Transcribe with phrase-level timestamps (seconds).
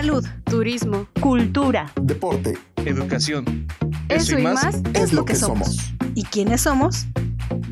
[0.00, 3.66] Salud, turismo, cultura, deporte, educación.
[4.08, 5.76] Eso, y más, es lo que somos.
[6.14, 7.06] ¿Y quiénes somos?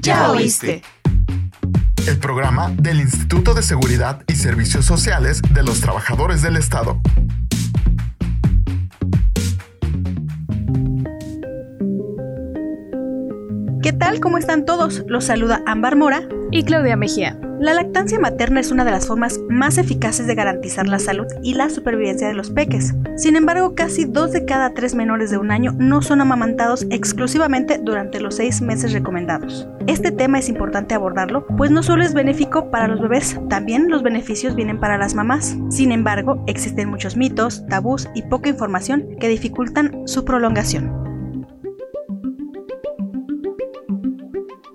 [0.02, 0.82] Ya oíste.
[2.06, 7.00] El programa del Instituto de Seguridad y Servicios Sociales de los Trabajadores del Estado.
[13.82, 14.20] ¿Qué tal?
[14.20, 15.02] ¿Cómo están todos?
[15.06, 17.40] Los saluda Ámbar Mora y Claudia Mejía.
[17.60, 21.54] La lactancia materna es una de las formas más eficaces de garantizar la salud y
[21.54, 22.94] la supervivencia de los peques.
[23.16, 27.80] Sin embargo, casi dos de cada tres menores de un año no son amamantados exclusivamente
[27.82, 29.66] durante los seis meses recomendados.
[29.88, 34.04] Este tema es importante abordarlo, pues no solo es benéfico para los bebés, también los
[34.04, 35.56] beneficios vienen para las mamás.
[35.68, 41.07] Sin embargo, existen muchos mitos, tabús y poca información que dificultan su prolongación.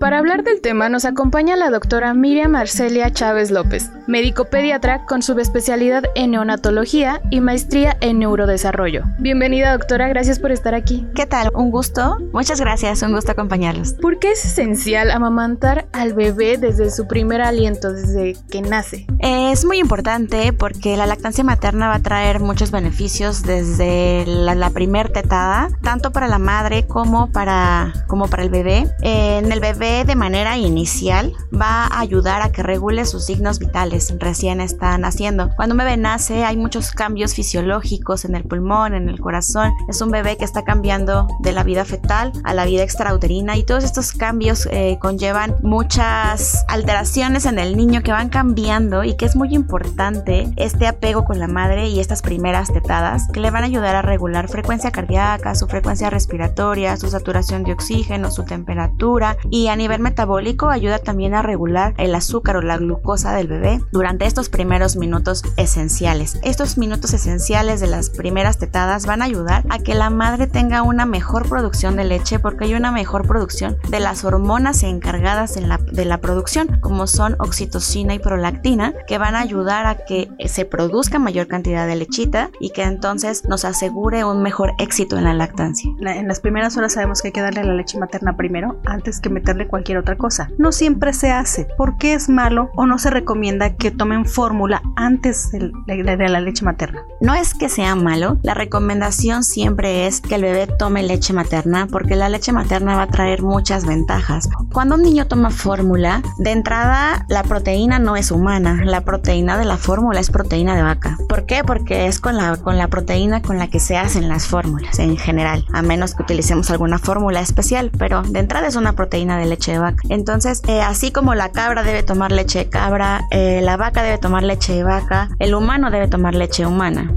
[0.04, 5.22] Para hablar del tema nos acompaña la doctora Miriam Marcelia Chávez López, médico pediatra con
[5.22, 9.04] subespecialidad en neonatología y maestría en neurodesarrollo.
[9.20, 11.08] Bienvenida doctora, gracias por estar aquí.
[11.16, 11.52] ¿Qué tal?
[11.56, 12.18] Un gusto.
[12.34, 13.94] Muchas gracias, un gusto acompañarlos.
[13.94, 19.08] ¿Por qué es esencial amamantar al bebé desde su primer aliento, desde que nace?
[19.20, 25.14] Es muy importante porque la lactancia materna va a traer muchos beneficios desde la, primer
[25.14, 28.86] tetada, tanto para la madre como para, como para el bebé.
[29.02, 34.14] En el bebé de manera inicial va a ayudar a que regule sus signos vitales
[34.18, 35.52] recién está naciendo.
[35.56, 39.72] Cuando un bebé nace hay muchos cambios fisiológicos en el pulmón, en el corazón.
[39.88, 43.64] Es un bebé que está cambiando de la vida fetal a la vida extrauterina y
[43.64, 49.26] todos estos cambios eh, conllevan muchas alteraciones en el niño que van cambiando y que
[49.26, 53.64] es muy importante este apego con la madre y estas primeras tetadas que le van
[53.64, 59.38] a ayudar a regular frecuencia cardíaca, su frecuencia respiratoria, su saturación de oxígeno, su temperatura
[59.50, 63.82] y a nivel metabólico ayuda también a regular el azúcar o la glucosa del bebé
[63.92, 66.40] durante estos primeros minutos esenciales.
[66.42, 70.84] Estos minutos esenciales de las primeras tetadas van a ayudar a que la madre tenga
[70.84, 75.68] una mejor producción de leche porque hay una mejor producción de las hormonas encargadas en
[75.68, 80.30] la, de la producción como son oxitocina y prolactina que van a ayudar a que
[80.46, 85.26] se produzca mayor cantidad de lechita y que entonces nos asegure un mejor éxito en
[85.26, 85.92] la lactancia.
[86.00, 89.30] en las primeras horas sabemos que hay que darle la leche materna primero antes que
[89.30, 90.52] meterle cualquier otra cosa.
[90.60, 91.66] No siempre se hace.
[91.78, 96.64] ¿Por qué es malo o no se recomienda que tomen fórmula antes de, la leche
[96.64, 97.02] materna?
[97.22, 98.38] No es que sea malo.
[98.44, 103.04] La recomendación siempre es que el bebé tome leche materna porque la leche materna va
[103.04, 104.48] a traer muchas ventajas.
[104.72, 108.80] Cuando un niño toma fórmula, de entrada la proteína no es humana.
[108.86, 111.18] La proteína de la fórmula es proteína de vaca.
[111.28, 111.64] ¿Por qué?
[111.64, 115.18] Porque es con la, con la proteína con la que se hacen las fórmulas en
[115.18, 115.66] general.
[115.74, 117.90] A menos que utilicemos alguna fórmula especial.
[117.98, 120.04] Pero de entrada es una proteína de leche de vaca.
[120.10, 124.18] Entonces, eh, así como la cabra debe tomar leche de cabra, eh, la vaca debe
[124.18, 127.12] tomar leche de vaca, el humano debe tomar leche humana.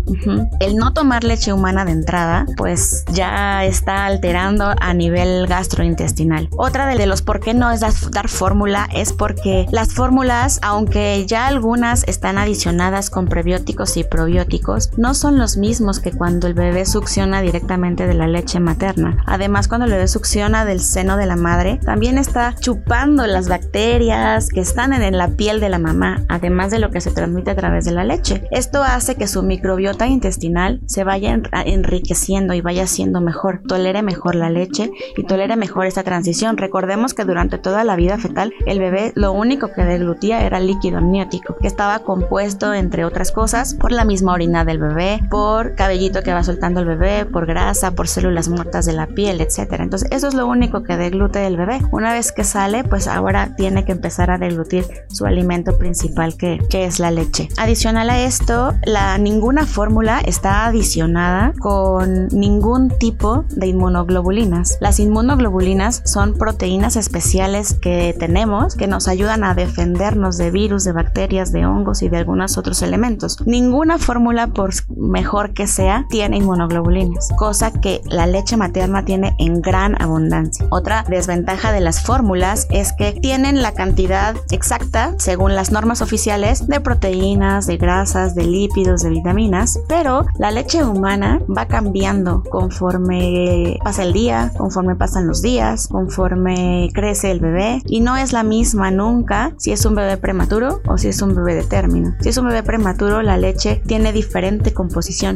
[0.60, 6.48] El no tomar leche humana de entrada, pues ya está alterando a nivel gastrointestinal.
[6.56, 11.46] Otra de los por qué no es dar fórmula es porque las fórmulas, aunque ya
[11.46, 16.86] algunas están adicionadas con prebióticos y probióticos, no son los mismos que cuando el bebé
[16.86, 19.22] succiona directamente de la leche materna.
[19.26, 24.48] Además, cuando el bebé succiona del seno de la madre, también está chupando las bacterias
[24.48, 27.56] que están en la piel de la mamá, además de lo que se transmite a
[27.56, 28.42] través de la leche.
[28.50, 34.34] Esto hace que su microbiota intestinal se vaya enriqueciendo y vaya siendo mejor, tolere mejor
[34.34, 36.56] la leche y tolere mejor esta transición.
[36.56, 40.98] Recordemos que durante toda la vida fetal el bebé lo único que deglutía era líquido
[40.98, 46.22] amniótico, que estaba compuesto entre otras cosas por la misma orina del bebé, por cabellito
[46.22, 49.75] que va soltando el bebé, por grasa, por células muertas de la piel, etc.
[49.78, 51.81] Entonces eso es lo único que deglute el bebé.
[51.93, 56.84] Una que sale, pues ahora tiene que empezar a deglutir su alimento principal que, que
[56.84, 57.49] es la leche.
[57.59, 64.78] Adicional a esto, la, ninguna fórmula está adicionada con ningún tipo de inmunoglobulinas.
[64.81, 70.93] Las inmunoglobulinas son proteínas especiales que tenemos que nos ayudan a defendernos de virus, de
[70.93, 73.46] bacterias, de hongos y de algunos otros elementos.
[73.46, 79.60] Ninguna fórmula, por mejor que sea, tiene inmunoglobulinas, cosa que la leche materna tiene en
[79.60, 80.66] gran abundancia.
[80.70, 86.66] Otra desventaja de las fórmulas es que tienen la cantidad exacta, según las normas oficiales,
[86.66, 93.78] de proteínas, de grasas, de lípidos, de vitaminas, pero la leche humana va cambiando conforme
[93.82, 98.42] pasa el día, conforme pasan los días, conforme crece el bebé y no es la
[98.42, 102.14] misma nunca si es un bebé prematuro o si es un bebé de término.
[102.20, 104.72] Si es un bebé prematuro, la leche tiene diferente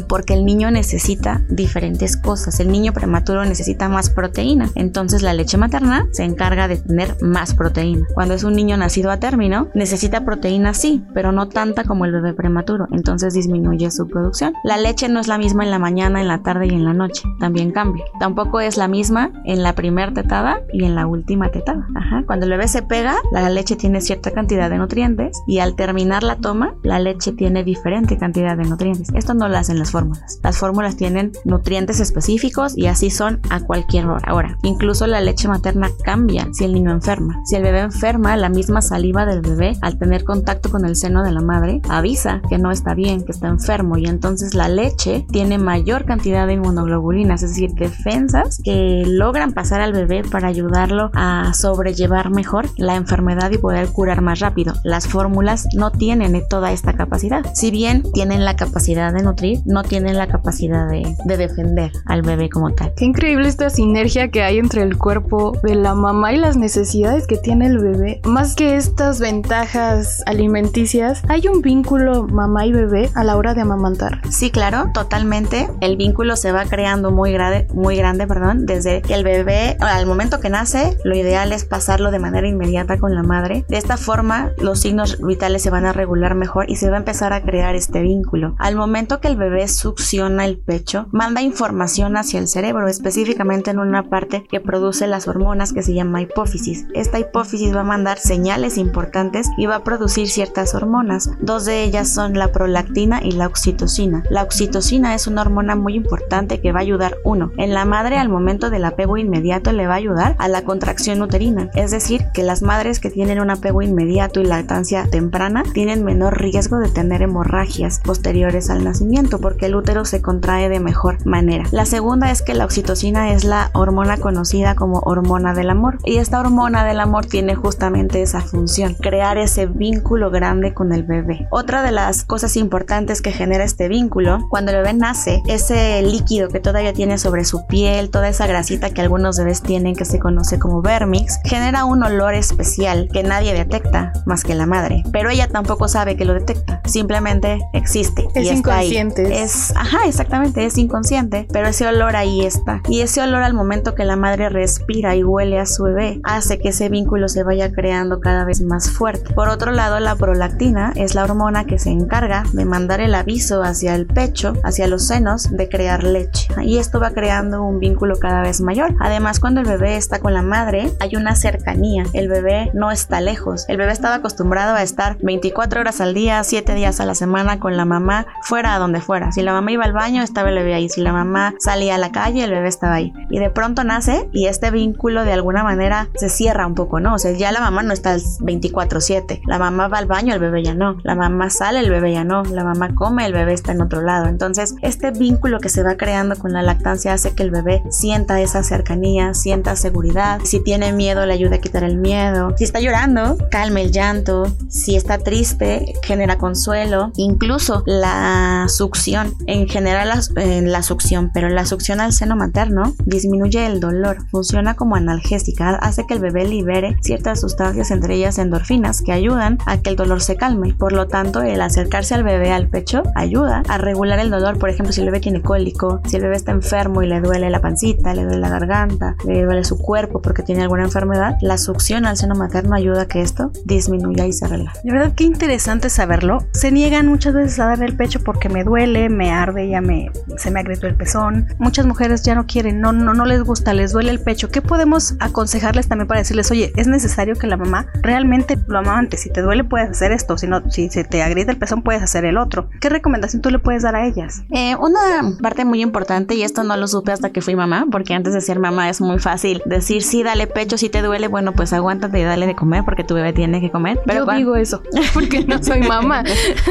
[0.08, 2.60] porque el niño necesita diferentes cosas.
[2.60, 7.54] El niño prematuro necesita más proteína, entonces la leche materna se encarga de tener más
[7.54, 8.06] proteína.
[8.14, 12.12] Cuando es un niño nacido a término, necesita proteína sí, pero no tanta como el
[12.12, 14.54] bebé prematuro, entonces disminuye su producción.
[14.64, 16.94] La leche no es la misma en la mañana, en la tarde y en la
[16.94, 18.04] noche, también cambia.
[18.18, 21.86] Tampoco es la misma en la primera tetada y en la última tetada.
[21.94, 22.24] Ajá.
[22.26, 26.22] Cuando el bebé se pega, la leche tiene cierta cantidad de nutrientes y al terminar
[26.22, 29.08] la toma, la leche tiene diferente cantidad de nutrientes.
[29.14, 30.40] Esto lo hacen las fórmulas.
[30.42, 34.58] Las fórmulas tienen nutrientes específicos y así son a cualquier hora.
[34.62, 37.40] Incluso la leche materna cambia si el niño enferma.
[37.44, 41.22] Si el bebé enferma, la misma saliva del bebé al tener contacto con el seno
[41.22, 45.26] de la madre avisa que no está bien, que está enfermo y entonces la leche
[45.30, 51.10] tiene mayor cantidad de inmunoglobulinas, es decir, defensas que logran pasar al bebé para ayudarlo
[51.14, 54.74] a sobrellevar mejor la enfermedad y poder curar más rápido.
[54.84, 57.44] Las fórmulas no tienen toda esta capacidad.
[57.54, 62.22] Si bien tienen la capacidad de nutrir, no tienen la capacidad de, de defender al
[62.22, 62.92] bebé como tal.
[62.96, 67.26] Qué increíble esta sinergia que hay entre el cuerpo de la mamá y las necesidades
[67.26, 68.20] que tiene el bebé.
[68.24, 73.62] Más que estas ventajas alimenticias, hay un vínculo mamá y bebé a la hora de
[73.62, 74.20] amamantar.
[74.30, 75.68] Sí, claro, totalmente.
[75.80, 80.06] El vínculo se va creando muy grande, muy grande, perdón, desde que el bebé, al
[80.06, 83.64] momento que nace, lo ideal es pasarlo de manera inmediata con la madre.
[83.68, 87.00] De esta forma, los signos vitales se van a regular mejor y se va a
[87.00, 88.54] empezar a crear este vínculo.
[88.58, 93.78] Al momento que el bebé succiona el pecho, manda información hacia el cerebro, específicamente en
[93.78, 96.86] una parte que produce las hormonas que se llama hipófisis.
[96.94, 101.30] Esta hipófisis va a mandar señales importantes y va a producir ciertas hormonas.
[101.40, 104.24] Dos de ellas son la prolactina y la oxitocina.
[104.30, 108.16] La oxitocina es una hormona muy importante que va a ayudar, uno, en la madre
[108.16, 111.70] al momento del apego inmediato le va a ayudar a la contracción uterina.
[111.74, 116.40] Es decir, que las madres que tienen un apego inmediato y lactancia temprana tienen menor
[116.40, 119.09] riesgo de tener hemorragias posteriores al nacimiento
[119.40, 121.64] porque el útero se contrae de mejor manera.
[121.72, 126.18] La segunda es que la oxitocina es la hormona conocida como hormona del amor y
[126.18, 131.48] esta hormona del amor tiene justamente esa función, crear ese vínculo grande con el bebé.
[131.50, 136.48] Otra de las cosas importantes que genera este vínculo, cuando el bebé nace, ese líquido
[136.48, 140.20] que todavía tiene sobre su piel, toda esa grasita que algunos bebés tienen que se
[140.20, 145.30] conoce como vermix, genera un olor especial que nadie detecta más que la madre, pero
[145.30, 148.28] ella tampoco sabe que lo detecta, simplemente existe.
[148.34, 148.99] Es y está inconsciente.
[149.42, 152.82] Es, ajá, exactamente, es inconsciente, pero ese olor ahí está.
[152.88, 156.58] Y ese olor al momento que la madre respira y huele a su bebé hace
[156.58, 159.32] que ese vínculo se vaya creando cada vez más fuerte.
[159.34, 163.62] Por otro lado, la prolactina es la hormona que se encarga de mandar el aviso
[163.62, 166.48] hacia el pecho, hacia los senos, de crear leche.
[166.62, 168.94] Y esto va creando un vínculo cada vez mayor.
[169.00, 172.04] Además, cuando el bebé está con la madre, hay una cercanía.
[172.12, 173.64] El bebé no está lejos.
[173.68, 177.60] El bebé estaba acostumbrado a estar 24 horas al día, 7 días a la semana
[177.60, 179.30] con la mamá, fuera a donde fuera.
[179.30, 180.88] Si la mamá iba al baño, estaba el bebé ahí.
[180.88, 183.12] Si la mamá salía a la calle, el bebé estaba ahí.
[183.30, 187.14] Y de pronto nace y este vínculo de alguna manera se cierra un poco, ¿no?
[187.14, 189.42] O sea, ya la mamá no está 24/7.
[189.46, 190.96] La mamá va al baño, el bebé ya no.
[191.04, 192.42] La mamá sale, el bebé ya no.
[192.44, 194.26] La mamá come, el bebé está en otro lado.
[194.26, 198.40] Entonces, este vínculo que se va creando con la lactancia hace que el bebé sienta
[198.40, 200.40] esa cercanía, sienta seguridad.
[200.44, 202.54] Si tiene miedo, le ayuda a quitar el miedo.
[202.56, 204.46] Si está llorando, calme el llanto.
[204.68, 207.12] Si está triste, genera consuelo.
[207.16, 212.94] Incluso la succión, en general la, eh, la succión, pero la succión al seno materno
[213.04, 218.38] disminuye el dolor, funciona como analgésica, hace que el bebé libere ciertas sustancias, entre ellas
[218.38, 220.72] endorfinas, que ayudan a que el dolor se calme.
[220.78, 224.58] Por lo tanto, el acercarse al bebé al pecho ayuda a regular el dolor.
[224.58, 227.50] Por ejemplo, si el bebé tiene cólico, si el bebé está enfermo y le duele
[227.50, 231.58] la pancita, le duele la garganta, le duele su cuerpo porque tiene alguna enfermedad, la
[231.58, 234.78] succión al seno materno ayuda a que esto disminuya y se relaje.
[234.84, 236.38] De verdad, qué interesante saberlo.
[236.52, 240.10] Se niegan muchas veces a darle el pecho porque me duele, me arde, ya me,
[240.36, 241.46] se me agrietó el pezón.
[241.58, 244.48] Muchas mujeres ya no quieren, no, no, no les gusta, les duele el pecho.
[244.48, 249.16] ¿Qué podemos aconsejarles también para decirles, oye, es necesario que la mamá realmente lo amante?
[249.16, 250.38] Si te duele, puedes hacer esto.
[250.38, 252.68] Si no, si se te agrieta el pezón, puedes hacer el otro.
[252.80, 254.42] ¿Qué recomendación tú le puedes dar a ellas?
[254.50, 255.00] Eh, una
[255.40, 258.40] parte muy importante, y esto no lo supe hasta que fui mamá, porque antes de
[258.40, 262.20] ser mamá es muy fácil decir, sí, dale pecho, si te duele, bueno, pues aguántate
[262.20, 264.00] y dale de comer porque tu bebé tiene que comer.
[264.06, 264.82] Pero Yo digo eso,
[265.14, 266.24] porque no soy mamá.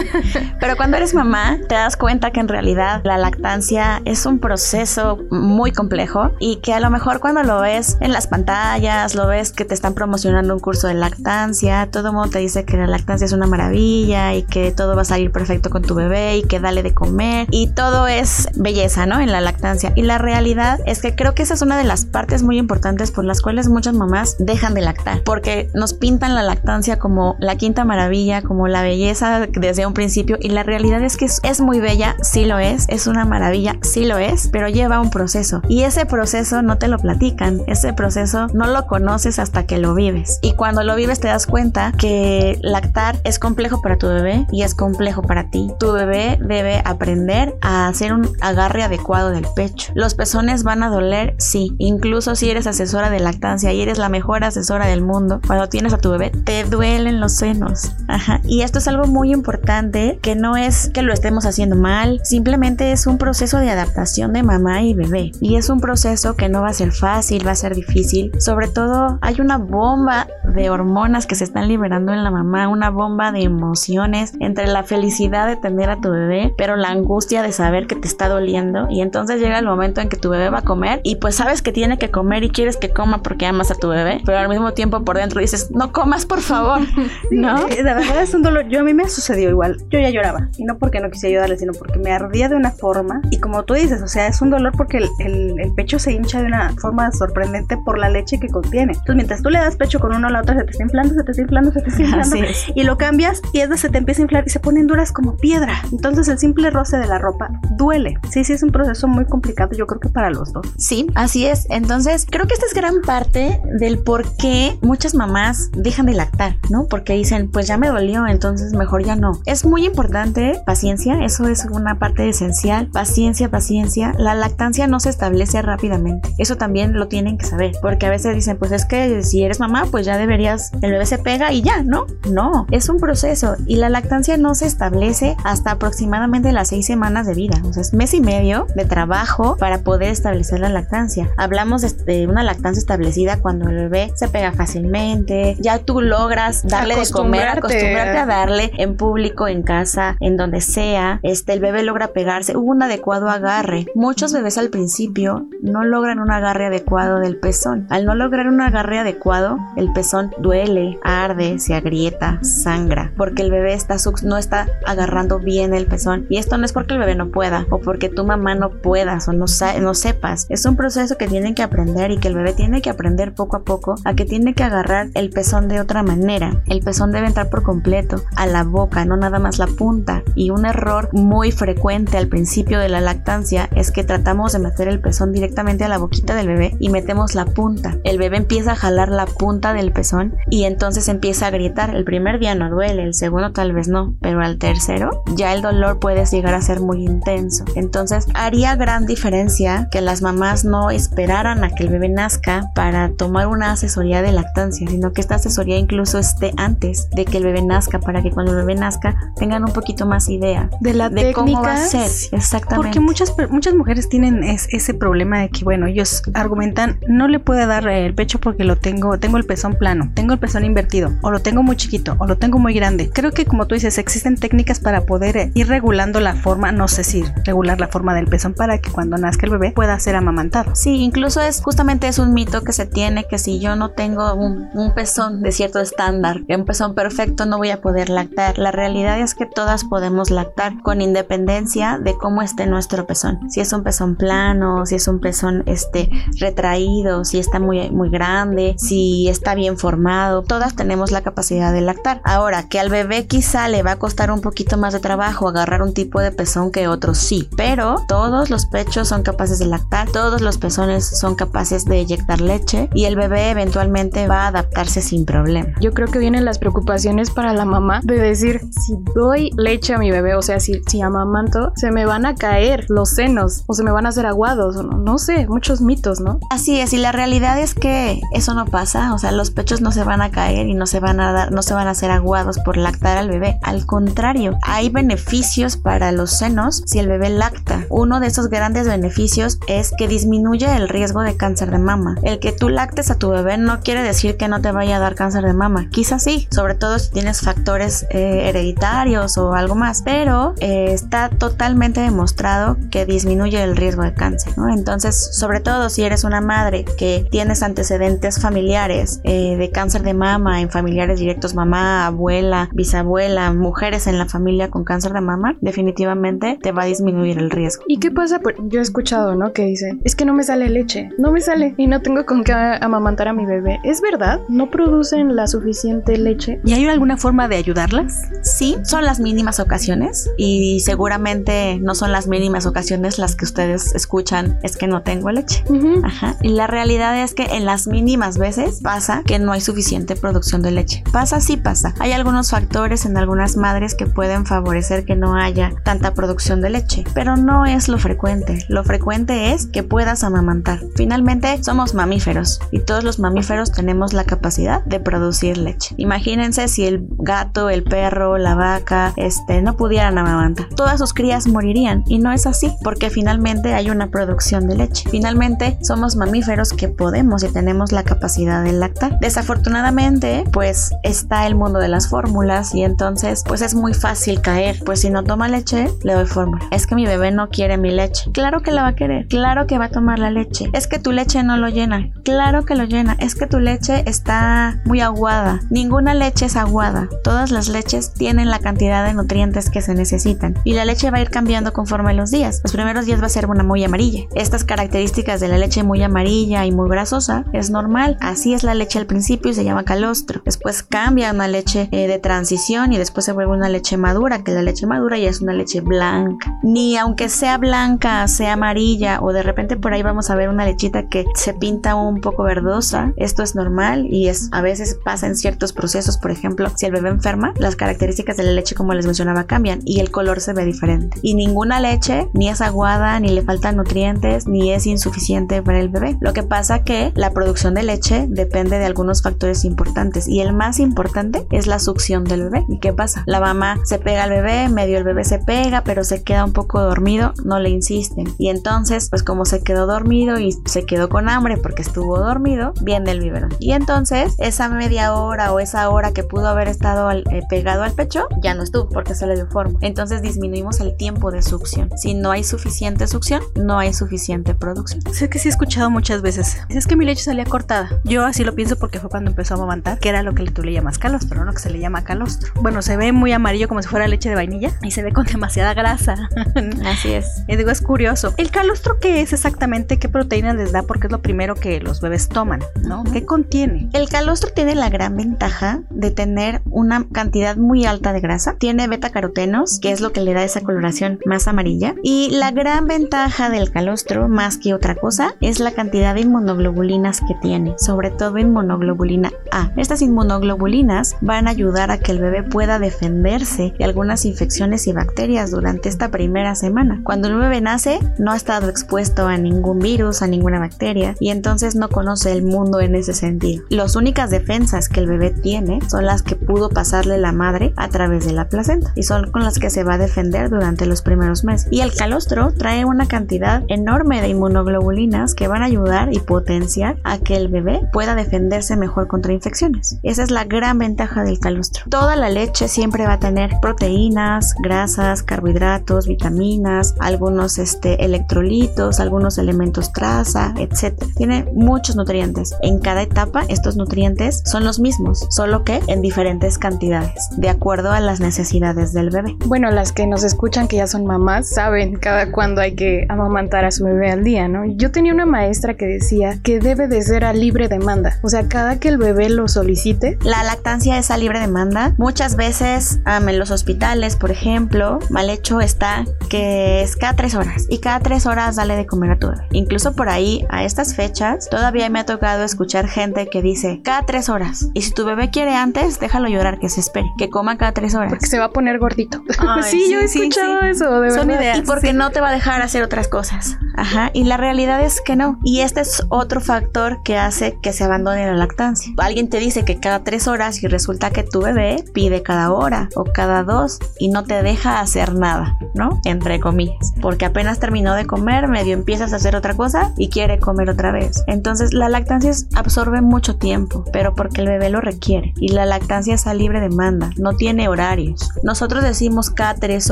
[0.60, 5.20] Pero cuando eres mamá, te das cuenta que en realidad la lactancia es un proceso
[5.32, 9.52] muy complejo y que a lo mejor cuando lo ves en las pantallas, lo ves
[9.52, 12.88] que te están promocionando un curso de lactancia, todo el mundo te dice que la
[12.88, 16.44] lactancia es una maravilla y que todo va a salir perfecto con tu bebé y
[16.44, 19.20] que dale de comer y todo es belleza, ¿no?
[19.20, 19.94] En la lactancia.
[19.96, 23.12] Y la realidad es que creo que esa es una de las partes muy importantes
[23.12, 27.56] por las cuales muchas mamás dejan de lactar, porque nos pintan la lactancia como la
[27.56, 31.62] quinta maravilla, como la belleza desde un principio y la realidad es que es, es
[31.62, 35.62] muy bella, sí lo es, es una maravilla, sí lo es, pero lleva un proceso
[35.70, 39.94] y ese proceso no te lo platican, ese proceso no lo conoces hasta que lo
[39.94, 40.40] vives.
[40.42, 44.64] Y cuando lo vives te das cuenta que lactar es complejo para tu bebé y
[44.64, 45.72] es complejo para ti.
[45.80, 49.92] Tu bebé debe aprender a hacer un agarre adecuado del pecho.
[49.96, 51.76] Los pezones van a doler, sí.
[51.78, 55.94] Incluso si eres asesora de lactancia y eres la mejor asesora del mundo, cuando tienes
[55.94, 57.92] a tu bebé, te duelen los senos.
[58.08, 58.42] Ajá.
[58.46, 62.92] Y esto es algo muy importante que no es que lo estemos haciendo mal, simplemente
[62.92, 65.32] es un proceso de adaptación de mamá y bebé.
[65.42, 68.32] Y es un proceso que no va a ser fácil, va a ser difícil.
[68.40, 72.90] Sobre todo hay una bomba de hormonas que se están liberando en la mamá, una
[72.90, 77.52] bomba de emociones entre la felicidad de tener a tu bebé, pero la angustia de
[77.52, 78.88] saber que te está doliendo.
[78.90, 81.62] Y entonces llega el momento en que tu bebé va a comer y pues sabes
[81.62, 84.50] que tiene que comer y quieres que coma porque amas a tu bebé, pero al
[84.50, 86.82] mismo tiempo por dentro dices, no comas por favor,
[87.32, 87.68] ¿no?
[87.68, 88.68] Eh, la verdad es un dolor.
[88.70, 89.78] Yo a mí me sucedió igual.
[89.90, 90.50] Yo ya lloraba.
[90.58, 93.22] Y no porque no quise sino porque me ardía de una forma.
[93.32, 96.42] Y como tú dices, o sea, es un dolor porque el, el, pecho se hincha
[96.42, 98.94] de una forma sorprendente por la leche que contiene.
[98.94, 101.14] Entonces, mientras tú le das pecho con uno a la otra, se te está inflando,
[101.14, 102.36] se te está inflando, se te está inflando.
[102.76, 105.12] Y lo cambias y es de se te empieza a inflar y se ponen duras
[105.12, 105.82] como piedra.
[105.92, 108.18] Entonces, el simple roce de la ropa duele.
[108.30, 110.68] Sí, sí, es un proceso muy complicado, yo creo que para los dos.
[110.78, 111.68] Sí, así es.
[111.70, 116.56] Entonces, creo que esta es gran parte del por qué muchas mamás dejan de lactar,
[116.70, 116.88] ¿no?
[116.90, 119.40] Porque dicen, pues ya me dolió, entonces mejor ya no.
[119.46, 122.88] Es muy importante paciencia, eso es una parte esencial.
[122.88, 124.14] Paciencia, paciencia.
[124.18, 126.34] La lactancia no se establece rápidamente.
[126.38, 129.60] Eso también lo tienen que saber, porque a veces dicen, pues es que si eres
[129.60, 132.06] mamá, pues ya deberías, el bebé se pega y ya, ¿no?
[132.30, 137.28] No, es un proceso y la lactancia no se establece hasta aproximadamente las seis semanas
[137.28, 137.62] de vida.
[137.66, 141.30] O sea, es mes y medio de trabajo para poder establecer la lactancia.
[141.38, 146.96] Hablamos de una lactancia establecida cuando el bebé se pega fácilmente, ya tú logras darle
[146.96, 151.20] de comer, acostumbrarte a darle en público, en casa, en donde sea.
[151.30, 153.86] Este, el bebé logra pegarse, hubo un adecuado agarre.
[153.94, 157.86] Muchos bebés al principio no logran un agarre adecuado del pezón.
[157.92, 163.52] Al no lograr un agarre adecuado, el pezón duele, arde, se agrieta, sangra, porque el
[163.52, 166.26] bebé está no está agarrando bien el pezón.
[166.30, 169.28] Y esto no es porque el bebé no pueda o porque tu mamá no puedas
[169.28, 169.46] o no,
[169.82, 170.48] no sepas.
[170.50, 173.58] Es un proceso que tienen que aprender y que el bebé tiene que aprender poco
[173.58, 176.64] a poco a que tiene que agarrar el pezón de otra manera.
[176.66, 180.24] El pezón debe entrar por completo a la boca, no nada más la punta.
[180.34, 184.88] Y un error muy frecuente al principio de la lactancia es que tratamos de meter
[184.88, 187.98] el pezón directamente a la boquita del bebé y metemos la punta.
[188.04, 191.96] El bebé empieza a jalar la punta del pezón y entonces empieza a gritar.
[191.96, 195.62] El primer día no duele, el segundo tal vez no, pero al tercero ya el
[195.62, 197.66] dolor puede llegar a ser muy intenso.
[197.76, 203.12] Entonces haría gran diferencia que las mamás no esperaran a que el bebé nazca para
[203.12, 207.44] tomar una asesoría de lactancia, sino que esta asesoría incluso esté antes de que el
[207.44, 211.10] bebé nazca para que cuando el bebé nazca tengan un poquito más idea de la
[211.10, 212.10] de cómo va a ser.
[212.32, 212.76] Exactamente.
[212.76, 217.66] Porque muchas, muchas mujeres tienen ese problema de que, bueno, ellos argumentan, no le puedo
[217.66, 221.32] dar el pecho porque lo tengo, tengo el pezón plano, tengo el pezón invertido, o
[221.32, 223.10] lo tengo muy chiquito, o lo tengo muy grande.
[223.10, 227.04] Creo que como tú dices, existen técnicas para poder ir regulando la forma, no sé
[227.04, 230.76] si regular la forma del pezón para que cuando nazca el bebé pueda ser amamantado.
[230.76, 234.34] Sí, incluso es justamente es un mito que se tiene que si yo no tengo
[234.34, 238.58] un, un pezón de cierto estándar, un pezón perfecto, no voy a poder lactar.
[238.58, 243.52] La realidad es que todas podemos lactar con independencia de cómo esté nuestro pezón.
[243.52, 248.10] Si es un pezón plano, si es un pezón este, retraído, si está muy, muy
[248.10, 252.22] grande, si está bien formado, todas tenemos la capacidad de lactar.
[252.24, 255.84] Ahora, que al bebé quizá le va a costar un poquito más de trabajo agarrar
[255.84, 260.10] un tipo de pezón que otros, sí, pero todos los pechos son capaces de lactar,
[260.10, 265.04] todos los pezones son capaces de eyectar leche y el bebé eventualmente va a adaptarse
[265.04, 265.70] sin problema.
[265.82, 270.00] Yo creo que vienen las preocupaciones para la mamá de decir, si doy leche a
[270.00, 273.74] mi bebé, o sea, si, si amamanto, se me van a caer los senos o
[273.74, 276.40] se me van a hacer aguados, no, no sé, muchos mitos, ¿no?
[276.50, 279.92] Así es, y la realidad es que eso no pasa, o sea, los pechos no
[279.92, 282.12] se van a caer y no se van a dar, no se van a hacer
[282.12, 283.60] aguados por lactar al bebé.
[283.64, 287.86] Al contrario, hay beneficios para los senos si el bebé lacta.
[287.90, 292.16] Uno de esos grandes beneficios es que disminuye el riesgo de cáncer de mama.
[292.24, 295.00] El que tú lactes a tu bebé no quiere decir que no te vaya a
[295.00, 295.90] dar cáncer de mama.
[295.90, 302.02] Quizás sí, sobre todo si tienes factores eh, hereditarios o algo más, pero está totalmente
[302.02, 304.54] demostrado que disminuye el riesgo de cáncer.
[304.74, 310.14] Entonces, sobre todo si eres una madre que tienes antecedentes familiares eh, de cáncer de
[310.14, 315.58] mama en familiares directos, mamá, abuela, bisabuela, mujeres en la familia con cáncer de mama,
[315.62, 317.84] definitivamente te va a disminuir el riesgo.
[317.88, 318.40] ¿Y qué pasa?
[318.64, 319.54] Yo he escuchado, ¿no?
[319.54, 322.44] Que dicen, es que no me sale leche, no me sale y no tengo con
[322.44, 323.80] qué amamantar a mi bebé.
[323.84, 324.40] ¿Es verdad?
[324.50, 326.60] ¿No producen la suficiente leche?
[326.64, 328.24] ¿Y hay alguna forma de ayudarlas?
[328.42, 333.94] Sí, son las mínimas ocasiones y seguramente no son las mínimas ocasiones las que ustedes
[333.96, 335.64] escuchan, es que no tengo leche.
[336.04, 336.38] Ajá.
[336.42, 340.62] Y la realidad es que en las mínimas veces pasa que no hay suficiente producción
[340.62, 341.04] de leche.
[341.12, 341.94] Pasa, sí pasa.
[342.00, 346.70] Hay algunos factores en algunas madres que pueden favorecer que no haya tanta producción de
[346.70, 348.66] leche, pero no es lo frecuente.
[348.70, 350.82] Lo frecuente es que puedas amamantar.
[350.96, 355.96] Finalmente, somos mamíferos y todos los mamíferos tenemos la capacidad de producir leche.
[355.98, 360.49] Imagínense si el gato, el perro, la vaca, este, no pudieran amamantar.
[360.76, 365.10] Todas sus crías morirían y no es así porque finalmente hay una producción de leche.
[365.10, 369.20] Finalmente, somos mamíferos que podemos y tenemos la capacidad de lactar.
[369.20, 374.78] Desafortunadamente, pues está el mundo de las fórmulas y entonces pues es muy fácil caer.
[374.86, 376.66] Pues si no toma leche, le doy fórmula.
[376.72, 378.32] Es que mi bebé no quiere mi leche.
[378.32, 379.28] Claro que la va a querer.
[379.28, 380.70] Claro que va a tomar la leche.
[380.74, 382.12] Es que tu leche no lo llena.
[382.24, 383.16] Claro que lo llena.
[383.20, 385.60] Es que tu leche está muy aguada.
[385.70, 387.10] Ninguna leche es aguada.
[387.24, 390.39] Todas las leches tienen la cantidad de nutrientes que se necesitan.
[390.64, 392.62] Y la leche va a ir cambiando conforme los días.
[392.64, 394.24] Los primeros días va a ser una muy amarilla.
[394.36, 398.18] Estas características de la leche muy amarilla y muy grasosa es normal.
[398.22, 400.42] Así es la leche al principio y se llama calostro.
[400.46, 404.52] Después cambia una leche eh, de transición y después se vuelve una leche madura, que
[404.52, 406.60] la leche madura ya es una leche blanca.
[406.64, 410.66] Ni aunque sea blanca, sea amarilla o de repente por ahí vamos a ver una
[410.66, 413.14] lechita que se pinta un poco verdosa.
[413.18, 416.18] Esto es normal y es a veces pasa en ciertos procesos.
[416.18, 419.82] Por ejemplo, si el bebé enferma, las características de la leche, como les mencionaba, cambian
[419.86, 421.18] y el color se ve diferente.
[421.22, 425.90] Y ninguna leche ni es aguada, ni le faltan nutrientes, ni es insuficiente para el
[425.90, 426.18] bebé.
[426.22, 430.54] Lo que pasa que la producción de leche depende de algunos factores importantes y el
[430.54, 432.66] más importante es la succión del bebé.
[432.70, 433.24] ¿Y qué pasa?
[433.26, 436.54] La mamá se pega al bebé, medio el bebé se pega, pero se queda un
[436.54, 438.28] poco dormido, no le insisten.
[438.38, 442.74] Y entonces, pues como se quedó dormido y se quedó con hambre porque estuvo dormido,
[442.82, 443.54] viene el biberón.
[443.60, 447.94] Y entonces, esa media hora o esa hora que pudo haber estado eh, pegado al
[447.94, 449.80] pecho, ya no estuvo porque se le dio forma.
[449.82, 451.90] Entonces disminuimos el tiempo de succión.
[451.98, 455.02] Si no hay suficiente succión, no hay suficiente producción.
[455.14, 456.58] Sé que sí he escuchado muchas veces.
[456.70, 458.02] Es que mi leche salía cortada.
[458.04, 460.64] Yo así lo pienso porque fue cuando empezó a amamantar, que era lo que tú
[460.64, 462.52] le llamas calostro, no que se le llama calostro.
[462.56, 465.26] Bueno, se ve muy amarillo como si fuera leche de vainilla y se ve con
[465.26, 466.30] demasiada grasa.
[466.86, 467.44] Así es.
[467.48, 468.34] Y digo, es curioso.
[468.38, 469.98] ¿El calostro qué es exactamente?
[469.98, 470.84] ¿Qué proteínas les da?
[470.84, 473.04] Porque es lo primero que los bebés toman, ¿no?
[473.04, 473.90] ¿Qué contiene?
[473.94, 478.56] El calostro tiene la gran ventaja de tener una cantidad muy alta de grasa.
[478.58, 481.96] Tiene beta carotenos, que es lo que le da esa coloración más amarilla.
[482.04, 487.22] Y la gran ventaja del calostro, más que otra cosa, es la cantidad de inmunoglobulinas
[487.22, 489.72] que tiene, sobre todo inmunoglobulina A.
[489.78, 494.94] Estas inmunoglobulinas van a ayudar a que el bebé pueda defenderse de algunas infecciones y
[494.94, 497.02] bacterias durante esta primera semana.
[497.04, 501.30] Cuando el bebé nace, no ha estado expuesto a ningún virus, a ninguna bacteria, y
[501.30, 503.64] entonces no conoce el mundo en ese sentido.
[503.70, 507.90] Las únicas defensas que el bebé tiene son las que pudo pasarle la madre a
[507.90, 511.02] través de la placenta, y son con las que se va a defender durante los
[511.02, 511.68] primeros meses.
[511.72, 516.98] Y el calostro trae una cantidad enorme de inmunoglobulinas que van a ayudar y potenciar
[517.04, 520.00] a que el bebé pueda defenderse mejor contra infecciones.
[520.04, 521.86] Esa es la gran ventaja del calostro.
[521.90, 529.38] Toda la leche siempre va a tener proteínas, grasas, carbohidratos, vitaminas, algunos este, electrolitos, algunos
[529.38, 531.04] elementos traza, etc.
[531.16, 532.56] Tiene muchos nutrientes.
[532.62, 537.92] En cada etapa estos nutrientes son los mismos, solo que en diferentes cantidades, de acuerdo
[537.92, 539.36] a las necesidades del bebé.
[539.46, 543.64] Bueno, las que nos escuchan que ya son mamás saben cada cuándo hay que amamantar
[543.64, 544.66] a su bebé al día, ¿no?
[544.66, 548.50] Yo tenía una maestra que decía que debe de ser a libre demanda, o sea,
[548.50, 550.18] cada que el bebé lo solicite.
[550.22, 551.94] La lactancia es a libre demanda.
[551.98, 557.66] Muchas veces en los hospitales, por ejemplo, mal hecho está que es cada tres horas
[557.70, 559.44] y cada tres horas dale de comer a tu bebé.
[559.52, 564.06] Incluso por ahí, a estas fechas, todavía me ha tocado escuchar gente que dice cada
[564.06, 564.68] tres horas.
[564.74, 567.96] Y si tu bebé quiere antes, déjalo llorar, que se espere, que coma cada tres
[567.96, 568.10] horas.
[568.10, 569.24] Porque se va a poner gordito.
[569.38, 571.42] Ay, sí, yo he escuchado eso, de Son verdad.
[571.42, 571.58] ideas.
[571.60, 573.58] Y porque no te va a dejar hacer otras cosas.
[573.76, 574.12] Ajá.
[574.14, 575.40] Y la realidad es que no.
[575.44, 578.94] Y este es otro factor que hace que se abandone la lactancia.
[578.98, 582.90] Alguien te dice que cada tres horas y resulta que tu bebé pide cada hora
[582.96, 586.00] o cada dos y no te deja hacer nada, ¿no?
[586.06, 586.94] Entre comillas.
[587.02, 590.92] Porque apenas terminó de comer, medio empiezas a hacer otra cosa y quiere comer otra
[590.92, 591.24] vez.
[591.28, 595.34] Entonces la lactancia absorbe mucho tiempo, pero porque el bebé lo requiere.
[595.38, 598.30] Y la lactancia es a libre demanda, no tiene horarios.
[598.44, 599.92] Nosotros decimos cada tres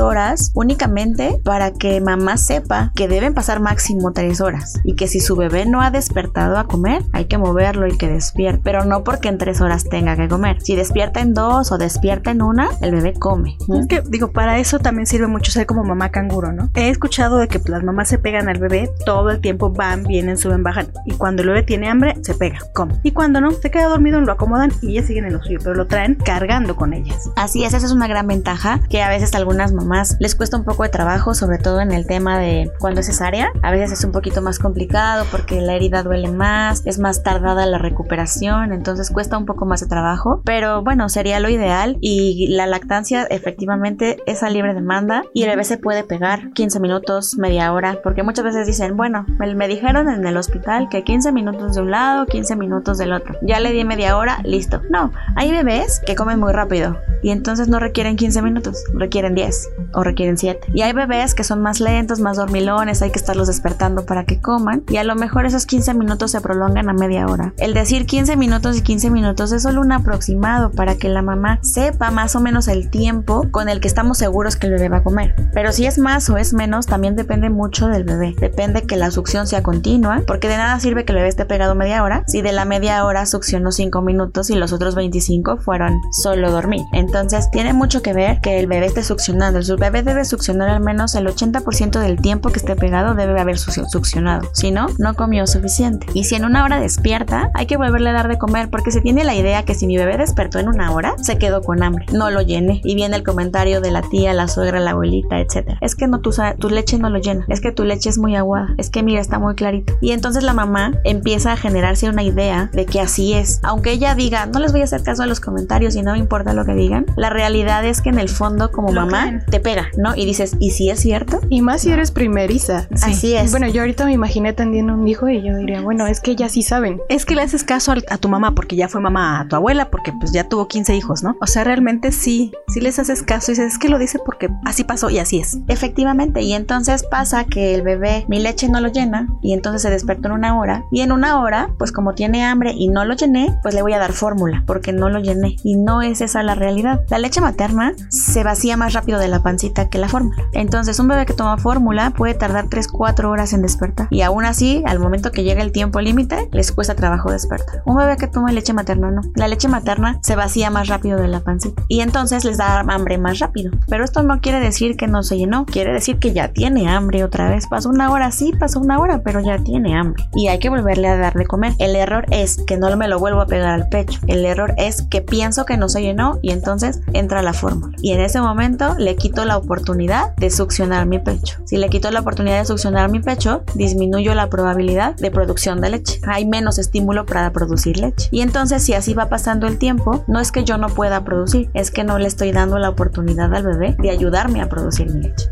[0.00, 5.20] horas únicamente para que mamá sepa que deben pasar máximo tres horas y que si
[5.20, 8.60] su bebé no ha despertado a comer, hay que moverlo y que despierte.
[8.64, 10.60] Pero no porque en tres horas tenga que comer.
[10.60, 13.56] Si despierta en dos o despierta en una, el bebé come.
[13.68, 16.70] Es que, digo, para eso también sirve mucho ser como mamá canguro, ¿no?
[16.74, 20.36] He escuchado de que las mamás se pegan al bebé todo el tiempo, van, vienen,
[20.36, 20.88] suben, bajan.
[21.04, 22.94] Y cuando el bebé tiene hambre, se pega, come.
[23.02, 25.74] Y cuando no, se queda dormido, lo acomodan y ellas siguen en lo suyo, pero
[25.74, 27.30] lo traen cargando con ellas.
[27.36, 30.56] Así es, esa es una gran ventaja que a veces a algunas mamás les cuesta
[30.56, 33.92] un poco de trabajo, sobre todo en el tema de cuando es cesárea, A veces
[33.92, 38.72] es un poquito más complicado porque la herida duele más, es más tardada la recuperación,
[38.72, 43.24] entonces cuesta un poco más de trabajo, pero bueno, sería lo ideal y la lactancia
[43.24, 47.98] efectivamente es a libre demanda y el bebé se puede pegar 15 minutos, media hora,
[48.02, 51.82] porque muchas veces dicen, bueno, me, me dijeron en el hospital que 15 minutos de
[51.82, 53.34] un lado, 15 minutos del otro.
[53.42, 54.82] Ya le di media hora, listo.
[54.90, 59.47] No, hay bebés que comen muy rápido y entonces no requieren 15 minutos, requieren 10
[59.94, 60.68] o requieren 7.
[60.74, 64.40] Y hay bebés que son más lentos, más dormilones, hay que estarlos despertando para que
[64.40, 67.52] coman y a lo mejor esos 15 minutos se prolongan a media hora.
[67.58, 71.58] El decir 15 minutos y 15 minutos es solo un aproximado para que la mamá
[71.62, 74.98] sepa más o menos el tiempo con el que estamos seguros que el bebé va
[74.98, 75.34] a comer.
[75.52, 78.34] Pero si es más o es menos también depende mucho del bebé.
[78.38, 81.74] Depende que la succión sea continua, porque de nada sirve que el bebé esté pegado
[81.74, 86.00] media hora si de la media hora succionó 5 minutos y los otros 25 fueron
[86.12, 86.82] solo dormir.
[86.92, 89.37] Entonces tiene mucho que ver que el bebé esté succionando.
[89.38, 93.56] El bebé debe succionar al menos el 80% del tiempo que esté pegado debe haber
[93.56, 94.50] succionado.
[94.52, 96.06] Si no, no comió suficiente.
[96.12, 99.00] Y si en una hora despierta, hay que volverle a dar de comer porque se
[99.00, 102.06] tiene la idea que si mi bebé despertó en una hora, se quedó con hambre.
[102.12, 102.80] No lo llene.
[102.84, 105.76] Y viene el comentario de la tía, la suegra, la abuelita, etc.
[105.80, 107.44] Es que no tu, tu leche no lo llena.
[107.48, 108.74] Es que tu leche es muy aguada.
[108.76, 109.94] Es que mira, está muy clarito.
[110.00, 113.60] Y entonces la mamá empieza a generarse una idea de que así es.
[113.62, 116.18] Aunque ella diga, no les voy a hacer caso a los comentarios y no me
[116.18, 119.17] importa lo que digan, la realidad es que en el fondo como mamá
[119.50, 120.14] te pega, ¿no?
[120.16, 121.40] Y dices, ¿y si es cierto?
[121.48, 122.88] Y más si eres primeriza.
[123.02, 123.50] Así es.
[123.50, 126.48] Bueno, yo ahorita me imaginé atendiendo un hijo y yo diría, bueno, es que ya
[126.48, 127.00] sí saben.
[127.08, 129.90] Es que le haces caso a, tu mamá porque ya fue mamá a tu abuela,
[129.90, 131.36] porque pues ya tuvo 15 hijos, ¿no?
[131.40, 134.50] O sea, realmente sí, sí les haces caso y dices, es que lo dice porque
[134.64, 135.58] así pasó y así es.
[135.68, 139.90] Efectivamente, y entonces pasa que el bebé, mi leche no lo llena y entonces se
[139.90, 143.14] despertó en una hora y en una hora, pues como tiene hambre y no lo
[143.14, 146.42] llené, pues le voy a dar fórmula porque no lo llené y no es esa
[146.42, 147.00] la realidad.
[147.08, 150.42] La leche materna se vacía más rápido de la pancita que la fórmula.
[150.52, 154.82] Entonces, un bebé que toma fórmula puede tardar 3-4 horas en despertar y aún así,
[154.86, 157.82] al momento que llega el tiempo límite, les cuesta trabajo despertar.
[157.86, 159.22] Un bebé que toma leche materna no.
[159.36, 163.16] La leche materna se vacía más rápido de la pancita y entonces les da hambre
[163.18, 163.70] más rápido.
[163.88, 167.24] Pero esto no quiere decir que no se llenó, quiere decir que ya tiene hambre
[167.24, 167.66] otra vez.
[167.68, 171.08] Pasó una hora, sí, pasó una hora, pero ya tiene hambre y hay que volverle
[171.08, 171.74] a dar de comer.
[171.78, 174.20] El error es que no me lo vuelvo a pegar al pecho.
[174.26, 177.94] El error es que pienso que no se llenó y entonces entra la fórmula.
[178.02, 181.58] Y en ese momento le quito la oportunidad de succionar mi pecho.
[181.64, 185.90] Si le quito la oportunidad de succionar mi pecho, disminuyo la probabilidad de producción de
[185.90, 186.20] leche.
[186.26, 188.28] Hay menos estímulo para producir leche.
[188.32, 191.70] Y entonces si así va pasando el tiempo, no es que yo no pueda producir,
[191.74, 195.22] es que no le estoy dando la oportunidad al bebé de ayudarme a producir mi
[195.22, 195.48] leche.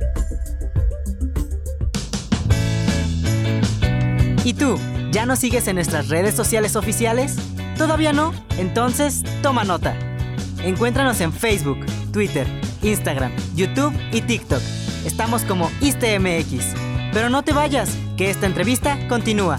[4.44, 4.76] ¿Y tú?
[5.10, 7.36] ¿Ya nos sigues en nuestras redes sociales oficiales?
[7.76, 8.32] ¿Todavía no?
[8.58, 9.94] Entonces, toma nota.
[10.62, 12.46] Encuéntranos en Facebook, Twitter,
[12.82, 14.62] Instagram, YouTube y TikTok.
[15.04, 16.74] Estamos como ISTMX.
[17.12, 19.58] Pero no te vayas, que esta entrevista continúa.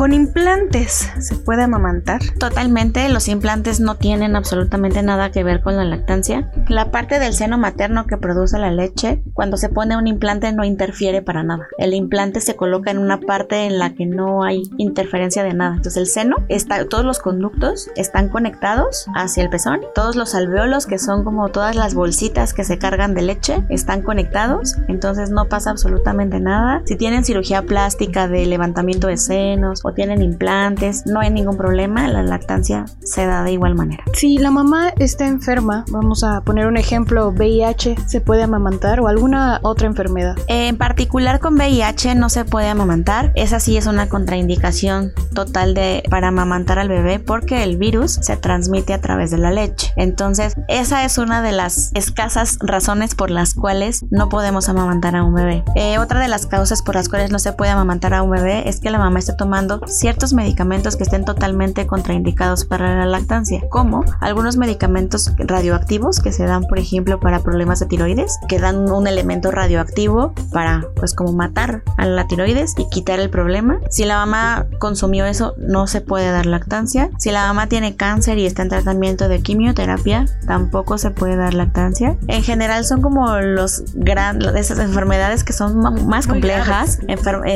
[0.00, 2.22] ¿Con implantes se puede amamantar?
[2.38, 6.50] Totalmente, los implantes no tienen absolutamente nada que ver con la lactancia.
[6.68, 10.64] La parte del seno materno que produce la leche, cuando se pone un implante no
[10.64, 11.68] interfiere para nada.
[11.76, 15.76] El implante se coloca en una parte en la que no hay interferencia de nada.
[15.76, 19.82] Entonces el seno, está, todos los conductos están conectados hacia el pezón.
[19.94, 24.00] Todos los alveolos, que son como todas las bolsitas que se cargan de leche, están
[24.00, 24.76] conectados.
[24.88, 26.80] Entonces no pasa absolutamente nada.
[26.86, 32.22] Si tienen cirugía plástica de levantamiento de senos tienen implantes, no hay ningún problema, la
[32.22, 34.04] lactancia se da de igual manera.
[34.12, 39.08] Si la mamá está enferma, vamos a poner un ejemplo, VIH, ¿se puede amamantar o
[39.08, 40.36] alguna otra enfermedad?
[40.46, 46.02] En particular con VIH no se puede amamantar, esa sí es una contraindicación total de
[46.10, 49.92] para amamantar al bebé porque el virus se transmite a través de la leche.
[49.96, 55.24] Entonces, esa es una de las escasas razones por las cuales no podemos amamantar a
[55.24, 55.64] un bebé.
[55.74, 58.68] Eh, otra de las causas por las cuales no se puede amamantar a un bebé
[58.68, 63.62] es que la mamá esté tomando ciertos medicamentos que estén totalmente contraindicados para la lactancia,
[63.68, 68.90] como algunos medicamentos radioactivos que se dan, por ejemplo, para problemas de tiroides, que dan
[68.90, 73.80] un elemento radioactivo para, pues, como matar a la tiroides y quitar el problema.
[73.90, 77.10] Si la mamá consumió eso, no se puede dar lactancia.
[77.18, 81.54] Si la mamá tiene cáncer y está en tratamiento de quimioterapia, tampoco se puede dar
[81.54, 82.16] lactancia.
[82.28, 86.98] En general son como los grandes, esas enfermedades que son más complejas,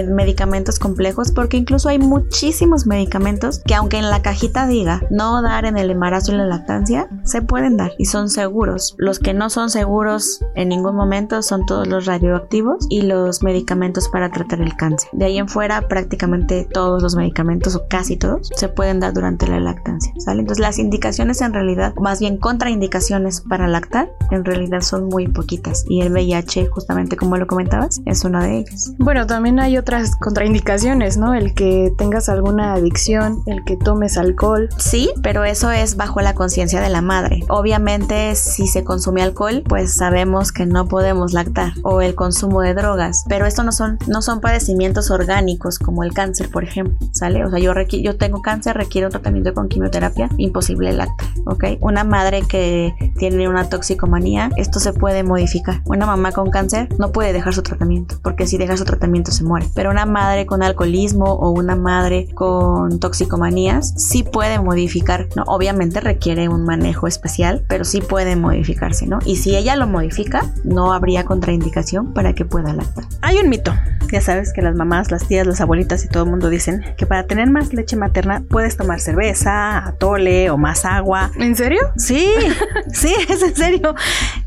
[0.08, 5.64] medicamentos complejos, porque incluso hay muchísimos medicamentos que aunque en la cajita diga no dar
[5.64, 8.94] en el embarazo y la lactancia, se pueden dar y son seguros.
[8.98, 14.08] Los que no son seguros en ningún momento son todos los radioactivos y los medicamentos
[14.08, 15.08] para tratar el cáncer.
[15.12, 19.46] De ahí en fuera prácticamente todos los medicamentos o casi todos se pueden dar durante
[19.46, 20.12] la lactancia.
[20.18, 20.40] ¿sale?
[20.40, 25.84] Entonces las indicaciones en realidad, más bien contraindicaciones para lactar, en realidad son muy poquitas
[25.88, 28.92] y el VIH justamente como lo comentabas es una de ellas.
[28.98, 31.34] Bueno, también hay otras contraindicaciones, ¿no?
[31.34, 34.68] El que tengas alguna adicción, el que tomes alcohol.
[34.78, 37.40] Sí, pero eso es bajo la conciencia de la madre.
[37.48, 42.74] Obviamente si se consume alcohol, pues sabemos que no podemos lactar o el consumo de
[42.74, 47.44] drogas, pero esto no son no son padecimientos orgánicos como el cáncer, por ejemplo, ¿sale?
[47.44, 51.64] O sea, yo yo tengo cáncer, requiero un tratamiento con quimioterapia, imposible lactar, ¿ok?
[51.80, 55.82] Una madre que tiene una toxicomanía, esto se puede modificar.
[55.84, 59.44] Una mamá con cáncer no puede dejar su tratamiento, porque si deja su tratamiento se
[59.44, 59.68] muere.
[59.74, 65.44] Pero una madre con alcoholismo o una madre con toxicomanías sí puede modificar, ¿no?
[65.46, 69.20] Obviamente requiere un manejo especial, pero sí puede modificarse, ¿no?
[69.24, 73.04] Y si ella lo modifica, no habría contraindicación para que pueda lactar.
[73.20, 73.72] Hay un mito.
[74.10, 77.04] Ya sabes que las mamás, las tías, las abuelitas y todo el mundo dicen que
[77.04, 81.32] para tener más leche materna puedes tomar cerveza, atole o más agua.
[81.36, 81.80] ¿En serio?
[81.96, 82.28] Sí,
[82.92, 83.94] sí, es en serio.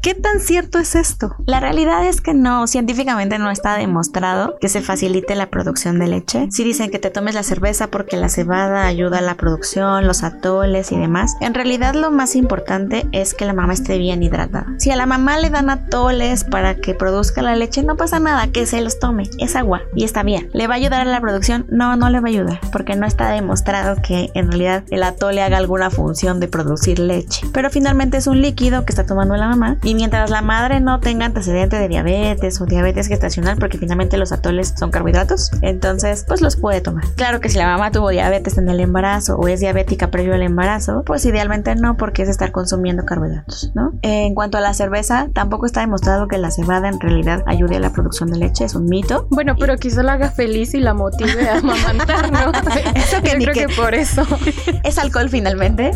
[0.02, 1.36] ¿Qué tan cierto es esto?
[1.46, 6.08] La realidad es que no, científicamente no está demostrado que se facilite la producción de
[6.08, 6.48] leche.
[6.50, 10.24] Sí dicen que te tomes la cerveza porque la cebada ayuda a la producción, los
[10.24, 11.36] atoles y demás.
[11.42, 14.68] En realidad lo más importante es que la mamá esté bien hidratada.
[14.78, 18.48] Si a la mamá le dan atoles para que produzca la leche, no pasa nada,
[18.48, 19.30] que se los tome.
[19.40, 20.50] Es agua y está bien.
[20.54, 21.66] ¿Le va a ayudar a la producción?
[21.70, 25.42] No, no le va a ayudar porque no está demostrado que en realidad el atole
[25.42, 27.46] haga alguna función de producir leche.
[27.54, 31.00] Pero finalmente es un líquido que está tomando la mamá y mientras la madre no
[31.00, 36.42] tenga antecedente de diabetes o diabetes gestacional, porque finalmente los atoles son carbohidratos, entonces pues
[36.42, 37.04] los puede tomar.
[37.18, 40.44] Claro que si la mamá tuvo diabetes en el embarazo o es diabética previo al
[40.44, 43.92] embarazo, pues idealmente no porque es estar consumiendo carbohidratos, ¿no?
[44.04, 47.80] En cuanto a la cerveza, tampoco está demostrado que la cebada en realidad ayude a
[47.80, 49.28] la producción de leche, es un mito.
[49.32, 52.52] Bueno, pero quizá la haga feliz y la motive a amamantar, ¿no?
[52.96, 53.76] eso que Yo creo que...
[53.76, 54.22] por eso.
[54.84, 55.92] Es alcohol finalmente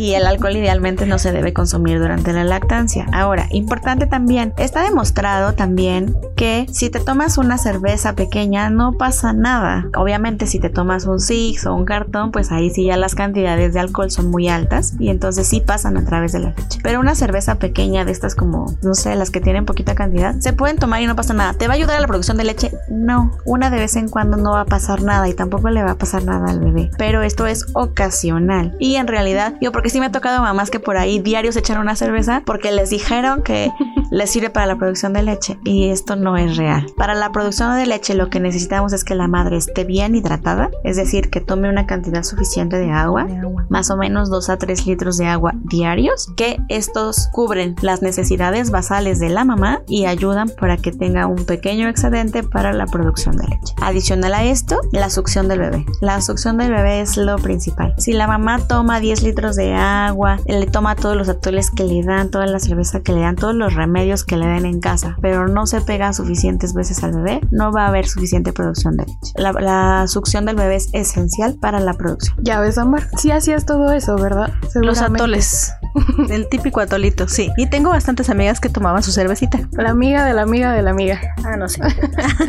[0.00, 3.06] y el alcohol idealmente no se debe consumir durante la lactancia.
[3.12, 9.32] Ahora, importante también, está demostrado también que si te tomas una cerveza pequeña no pasa
[9.32, 9.86] nada.
[9.94, 13.74] Obviamente si te tomas un six o un cartón, pues ahí sí ya las cantidades
[13.74, 16.78] de alcohol son muy altas y entonces sí pasan a través de la leche.
[16.82, 20.52] Pero una cerveza pequeña de estas como, no sé, las que tienen poquita cantidad, se
[20.52, 21.54] pueden tomar y no pasa nada.
[21.54, 22.70] ¿Te va a ayudar a la producción de leche?
[22.88, 25.92] No, una de vez en cuando no va a pasar nada y tampoco le va
[25.92, 26.90] a pasar nada al bebé.
[26.96, 28.76] Pero esto es ocasional.
[28.78, 31.78] Y en realidad, yo porque sí me ha tocado mamás que por ahí diarios echan
[31.78, 33.70] una cerveza porque les dijeron que
[34.12, 36.86] les sirve para la producción de leche y esto no es real.
[36.96, 40.51] Para la producción de leche lo que necesitamos es que la madre esté bien hidratada,
[40.84, 43.26] es decir, que tome una cantidad suficiente de agua,
[43.68, 48.70] más o menos 2 a 3 litros de agua diarios, que estos cubren las necesidades
[48.70, 53.36] basales de la mamá y ayudan para que tenga un pequeño excedente para la producción
[53.36, 53.74] de leche.
[53.80, 55.86] Adicional a esto, la succión del bebé.
[56.00, 57.94] La succión del bebé es lo principal.
[57.98, 62.02] Si la mamá toma 10 litros de agua, le toma todos los atoles que le
[62.02, 65.16] dan, toda la cerveza que le dan, todos los remedios que le den en casa,
[65.20, 69.06] pero no se pega suficientes veces al bebé, no va a haber suficiente producción de
[69.06, 69.32] leche.
[69.36, 72.36] La, succión del bebé es esencial para la producción.
[72.42, 74.52] Ya ves, Amar, sí hacías todo eso, ¿verdad?
[74.74, 75.72] Los atoles.
[76.30, 77.50] El típico atolito, sí.
[77.56, 79.60] Y tengo bastantes amigas que tomaban su cervecita.
[79.72, 81.20] La amiga de la amiga de la amiga.
[81.44, 81.80] Ah, no sé.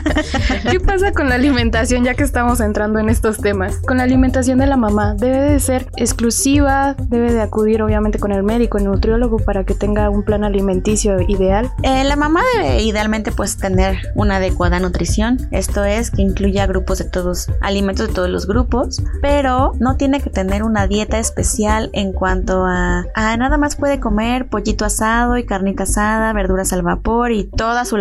[0.72, 3.78] ¿Qué pasa con la alimentación ya que estamos entrando en estos temas?
[3.78, 6.96] Con la alimentación de la mamá, ¿debe de ser exclusiva?
[7.08, 11.20] ¿Debe de acudir obviamente con el médico, el nutriólogo para que tenga un plan alimenticio
[11.28, 11.72] ideal?
[11.84, 15.38] Eh, la mamá debe idealmente pues tener una adecuada nutrición.
[15.52, 20.22] Esto es que incluya grupos de todos, alimentos de todos los grupos, pero no tiene
[20.22, 25.38] que tener una dieta especial en cuanto a, a nada más puede comer pollito asado
[25.38, 27.96] y carnita asada, verduras al vapor y toda su,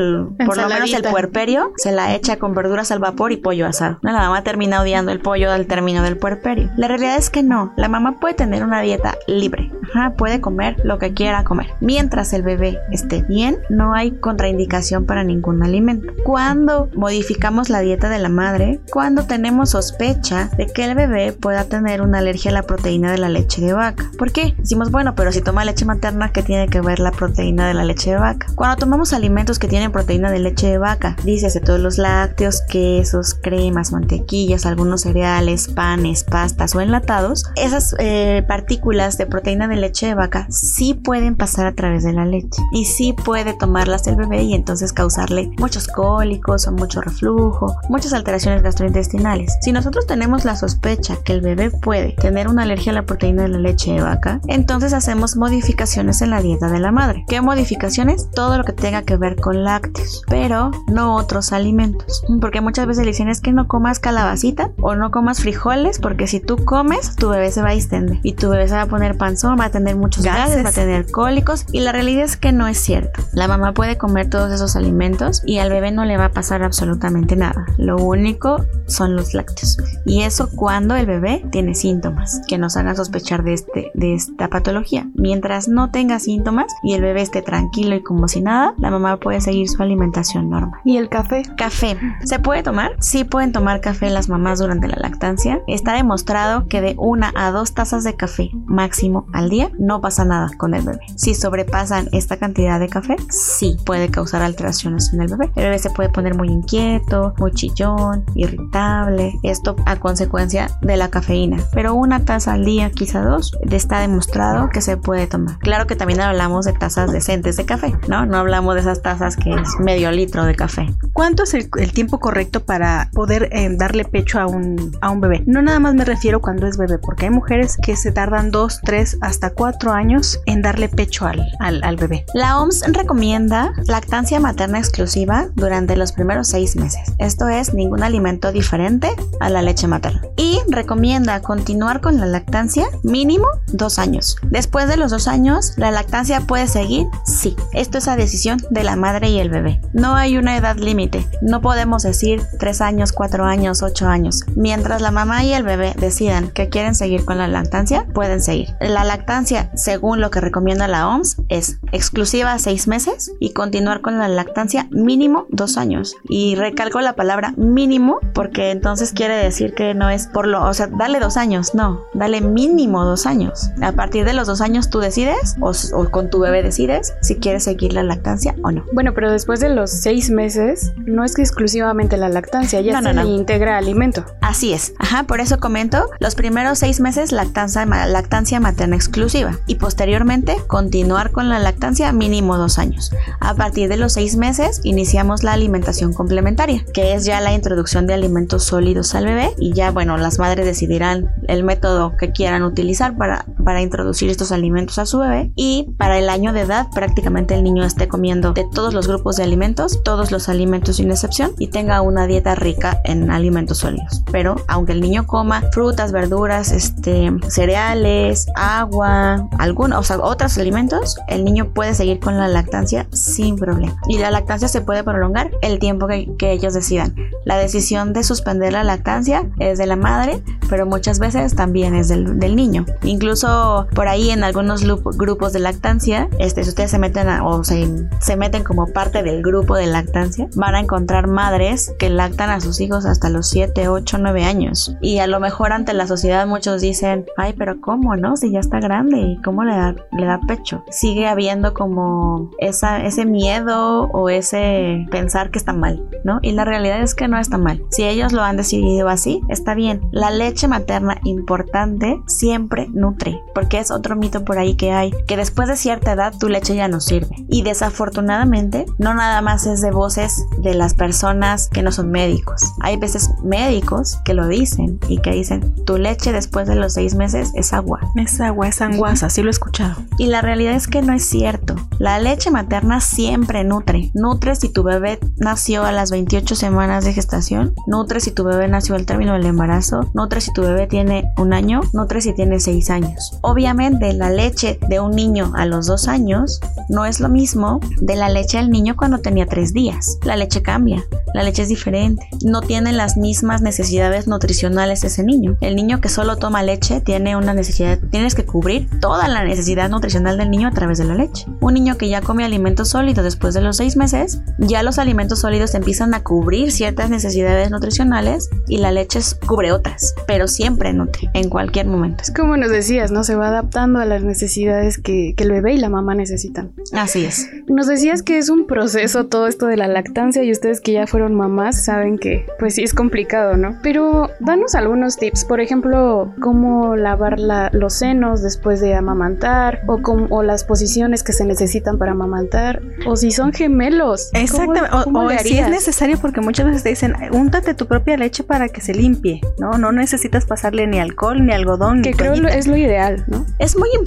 [0.45, 3.99] por lo menos el puerperio, se la echa con verduras al vapor y pollo asado.
[4.03, 6.71] La mamá termina odiando el pollo al término del puerperio.
[6.77, 9.71] La realidad es que no, la mamá puede tener una dieta libre,
[10.17, 11.69] puede comer lo que quiera comer.
[11.81, 16.13] Mientras el bebé esté bien, no hay contraindicación para ningún alimento.
[16.25, 21.65] Cuando modificamos la dieta de la madre, cuando tenemos sospecha de que el bebé pueda
[21.65, 24.11] tener una alergia a la proteína de la leche de vaca.
[24.19, 24.55] ¿Por qué?
[24.59, 27.85] Decimos, bueno, pero si toma leche materna, ¿qué tiene que ver la proteína de la
[27.85, 28.49] leche de vaca?
[28.57, 33.35] Cuando tomamos alimentos que tienen proteína de leche de vaca, dícese todos los lácteos, quesos,
[33.41, 40.07] cremas, mantequillas, algunos cereales, panes, pastas o enlatados, esas eh, partículas de proteína de leche
[40.07, 44.17] de vaca sí pueden pasar a través de la leche y sí puede tomarlas el
[44.17, 49.57] bebé y entonces causarle muchos cólicos o mucho reflujo, muchas alteraciones gastrointestinales.
[49.61, 53.43] Si nosotros tenemos la sospecha que el bebé puede tener una alergia a la proteína
[53.43, 57.25] de la leche de vaca, entonces hacemos modificaciones en la dieta de la madre.
[57.29, 58.31] ¿Qué modificaciones?
[58.31, 62.23] Todo lo que tenga que ver con lácteos, pero no otros alimentos.
[62.41, 66.27] Porque muchas veces le dicen es que no comas calabacita o no comas frijoles porque
[66.27, 68.87] si tú comes tu bebé se va a distender y tu bebé se va a
[68.87, 72.37] poner panzón, va a tener muchos gases, va a tener cólicos y la realidad es
[72.37, 73.23] que no es cierto.
[73.33, 76.63] La mamá puede comer todos esos alimentos y al bebé no le va a pasar
[76.63, 77.67] absolutamente nada.
[77.79, 79.79] Lo único son los lácteos.
[80.05, 84.49] Y eso cuando el bebé tiene síntomas que nos hagan sospechar de, este, de esta
[84.49, 85.02] patología.
[85.15, 89.17] Mientras no tenga síntomas y el bebé esté tranquilo y como si nada, la mamá
[89.19, 90.81] puede seguir su alimentación normal.
[90.85, 91.43] ¿Y el café?
[91.57, 91.97] Café.
[92.25, 92.97] ¿Se puede tomar?
[93.01, 95.61] Sí pueden tomar café las mamás durante la lactancia.
[95.67, 100.25] Está demostrado que de una a dos tazas de café máximo al día no pasa
[100.25, 101.01] nada con el bebé.
[101.17, 105.51] Si sobrepasan esta cantidad de café, sí puede causar alteraciones en el bebé.
[105.57, 109.39] El bebé se puede poner muy inquieto, muy chillón, irritable.
[109.43, 111.59] Esto a consecuencia de la cafeína.
[111.73, 115.59] Pero una taza al día, quizá dos, está demostrado que se puede tomar.
[115.59, 118.27] Claro que también hablamos de tazas decentes de café, ¿no?
[118.27, 120.87] No hablamos de esas tazas que es medio litro de café.
[121.13, 125.43] ¿Cuánto es el, tiempo correcto para poder eh, darle pecho a un, a un bebé?
[125.47, 128.81] No nada más me refiero cuando es bebé, porque hay mujeres que se tardan dos,
[128.83, 132.25] tres, hasta cuatro años en darle pecho al, al, al bebé.
[132.35, 137.13] La OMS recomienda lactancia materna exclusiva durante los primeros seis meses.
[137.19, 140.23] Esto es ningún alimento diferente a la leche materna.
[140.37, 144.37] Y recomienda continuar con la lactancia mínimo dos años.
[144.51, 147.07] Después de los dos años, ¿la lactancia puede seguir?
[147.25, 147.55] Sí.
[147.73, 149.81] Esto es a decisión de la madre y el bebé.
[149.93, 151.29] No hay una edad límite.
[151.43, 154.41] No podemos decir tres años, cuatro años, ocho años.
[154.57, 158.75] Mientras la mamá y el bebé decidan que quieren seguir con la lactancia, pueden seguir.
[158.81, 164.19] La lactancia, según lo que recomienda la OMS, es exclusiva seis meses y continuar con
[164.19, 166.15] la lactancia mínimo dos años.
[166.29, 170.73] Y recalco la palabra mínimo porque entonces quiere decir que no es por lo, o
[170.73, 173.71] sea, dale dos años, no, dale mínimo dos años.
[173.83, 177.65] A partir de los dos años tú decides o, con tu bebé decides si quieres
[177.65, 178.85] seguir la lactancia o no.
[178.93, 183.13] Bueno, pero después de los seis meses, no es que exclusivamente la lactancia, ya se
[183.13, 184.25] le integra alimento.
[184.41, 189.77] Así es, ajá, por eso comento, los primeros seis meses lactancia, lactancia materna exclusiva y
[189.77, 193.13] posteriormente continuar con la lactancia mínimo dos años.
[193.41, 198.07] A partir de los seis meses iniciamos la alimentación complementaria, que es ya la introducción
[198.07, 202.63] de alimentos sólidos al bebé y ya, bueno, las madres decidirán el método que quieran
[202.63, 206.89] utilizar para, para introducir estos alimentos a su bebé y para el año de edad
[206.95, 211.11] prácticamente el niño esté comiendo de todos los grupos de alimentos, todos los alimentos sin
[211.11, 214.23] excepción y tenga una dieta rica en alimentos sólidos.
[214.31, 221.17] Pero aunque el niño coma frutas, verduras, este, cereales, agua, algunos, o sea, otros alimentos,
[221.29, 223.97] el niño puede seguir con la lactancia sin problema.
[224.09, 227.15] Y la lactancia se puede prolongar el tiempo que, ellos decidan.
[227.47, 232.09] La decisión de suspender la lactancia es de la madre, pero muchas veces también es
[232.09, 232.85] del, niño.
[233.03, 237.89] Incluso por ahí en algunos grupos de lactancia, este, si ustedes se meten o se,
[238.21, 242.61] se meten como parte del grupo de lactancia, van a encontrar madres que lactan a
[242.61, 244.97] sus hijos hasta los 7, 8, 9 años.
[245.01, 248.37] Y a lo mejor ante la sociedad muchos dicen, ay, pero ¿cómo, no?
[248.37, 250.85] Si ya está grande cómo le da, le da pecho.
[250.91, 256.39] Sigue habiendo como esa, ese miedo o ese pensar que está mal, ¿no?
[256.43, 257.83] Y la realidad es que no está mal.
[257.91, 260.01] Si ellos lo han decidido así, está bien.
[260.11, 265.37] La leche materna importante siempre nutre, porque es otro mito por ahí que hay, que
[265.37, 267.35] después de cierta edad tu leche ya no sirve.
[267.49, 272.63] Y desafortunadamente, no nada más es de voces de las personas que no son médicos.
[272.81, 277.15] Hay veces médicos que lo dicen y que dicen, tu leche después de los seis
[277.15, 278.01] meses es agua.
[278.17, 280.03] Es agua, es anguasa, sí lo he escuchado.
[280.19, 281.75] Y la realidad es que no es cierto.
[281.99, 284.11] La leche materna siempre nutre.
[284.15, 288.69] Nutre si tu bebé nació a las 28 semanas de gestación, nutre si tu bebé
[288.69, 292.61] nació al término del embarazo, nutre si tu bebé tiene un año, nutre si tiene
[292.61, 293.39] seis años.
[293.43, 298.15] Obviamente la leche de un niño a los dos años no es lo mismo de
[298.15, 300.19] la leche del niño cuando tenía tres días.
[300.23, 301.05] La leche cambia,
[301.35, 302.25] la leche es diferente.
[302.45, 305.57] No tiene las mismas necesidades nutricionales ese niño.
[305.61, 309.91] El niño que solo toma leche tiene una necesidad, tienes que cubrir toda la necesidad
[309.91, 311.47] nutricional del niño a través de la leche.
[311.61, 315.41] Un niño que ya come alimentos sólidos después de los seis meses, ya los alimentos
[315.41, 321.29] sólidos empiezan a cubrir ciertas necesidades nutricionales y la leche cubre otras, pero siempre nutre
[321.35, 322.23] en cualquier momento.
[322.23, 323.25] Es como nos decías, ¿no?
[323.25, 326.73] Se va adaptando a las necesidades que, que el bebé y la mamá necesitan.
[326.93, 327.49] Así es.
[327.67, 331.07] Nos decías que es un proceso todo esto de la lactancia y ustedes que ya
[331.07, 333.79] fueron mamás saben que pues sí es complicado, ¿no?
[333.83, 340.01] Pero danos algunos tips, por ejemplo, cómo lavar la, los senos después de amamantar o,
[340.31, 344.31] o las posiciones que se necesitan para amamantar o si son gemelos.
[344.35, 348.69] Exactamente, o, si es necesario porque muchas veces te dicen, úntate tu propia leche para
[348.69, 349.73] que se limpie, ¿no?
[349.79, 353.47] No necesitas pasarle ni alcohol, ni algodón, que ni creo es lo ideal, ¿no?
[353.59, 354.02] Es muy importante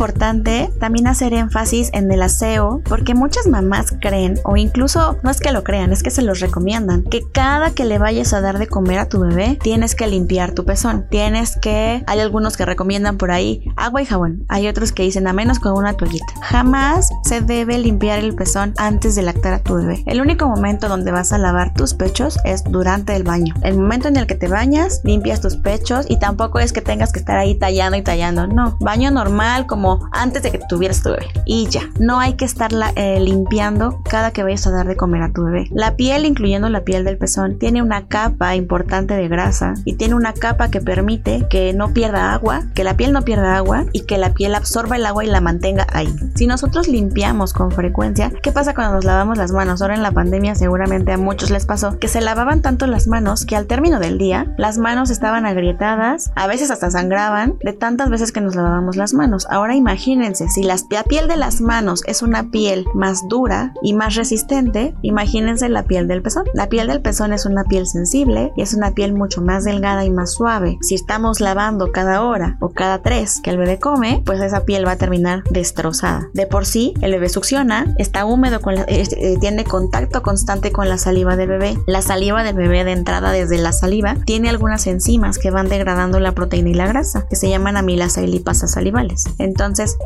[0.80, 5.52] también hacer énfasis en el aseo porque muchas mamás creen o incluso no es que
[5.52, 8.68] lo crean, es que se los recomiendan, que cada que le vayas a dar de
[8.68, 13.18] comer a tu bebé tienes que limpiar tu pezón, tienes que, hay algunos que recomiendan
[13.18, 16.26] por ahí agua y jabón, hay otros que dicen a menos con una toallita.
[16.42, 20.04] Jamás se debe limpiar el pezón antes de lactar a tu bebé.
[20.06, 23.54] El único momento donde vas a lavar tus pechos es durante el baño.
[23.64, 27.12] El momento en el que te bañas, limpias tus pechos y tampoco es que tengas
[27.12, 31.10] que estar ahí tallando y tallando, no, baño normal como antes de que tuvieras tu
[31.10, 34.96] bebé y ya, no hay que estarla eh, limpiando cada que vayas a dar de
[34.96, 35.68] comer a tu bebé.
[35.72, 40.16] La piel, incluyendo la piel del pezón, tiene una capa importante de grasa y tiene
[40.16, 44.02] una capa que permite que no pierda agua, que la piel no pierda agua y
[44.02, 46.14] que la piel absorba el agua y la mantenga ahí.
[46.36, 49.82] Si nosotros limpiamos con frecuencia, ¿qué pasa cuando nos lavamos las manos?
[49.82, 53.46] Ahora en la pandemia seguramente a muchos les pasó que se lavaban tanto las manos
[53.46, 58.10] que al término del día las manos estaban agrietadas, a veces hasta sangraban de tantas
[58.10, 59.48] veces que nos lavábamos las manos.
[59.50, 60.76] Ahora imagínense, si la
[61.08, 66.08] piel de las manos es una piel más dura y más resistente, imagínense la piel
[66.08, 66.46] del pezón.
[66.54, 70.06] La piel del pezón es una piel sensible y es una piel mucho más delgada
[70.06, 70.78] y más suave.
[70.82, 74.86] Si estamos lavando cada hora o cada tres que el bebé come, pues esa piel
[74.86, 76.30] va a terminar destrozada.
[76.34, 80.90] De por sí, el bebé succiona, está húmedo, con eh, eh, tiene contacto constante con
[80.90, 81.78] la saliva del bebé.
[81.88, 86.20] La saliva del bebé de entrada desde la saliva tiene algunas enzimas que van degradando
[86.20, 89.26] la proteína y la grasa, que se llaman amilasa y lipasas salivales.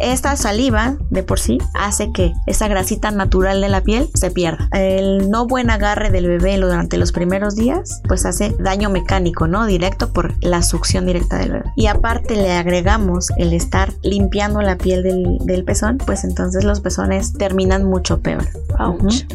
[0.01, 4.69] Esta saliva de por sí hace que esa grasita natural de la piel se pierda.
[4.73, 9.65] El no buen agarre del bebé durante los primeros días, pues hace daño mecánico, ¿no?
[9.65, 11.71] Directo por la succión directa del bebé.
[11.75, 17.33] Y aparte le agregamos el estar limpiando la piel del, pezón, pues entonces los pezones
[17.33, 18.45] terminan mucho peor.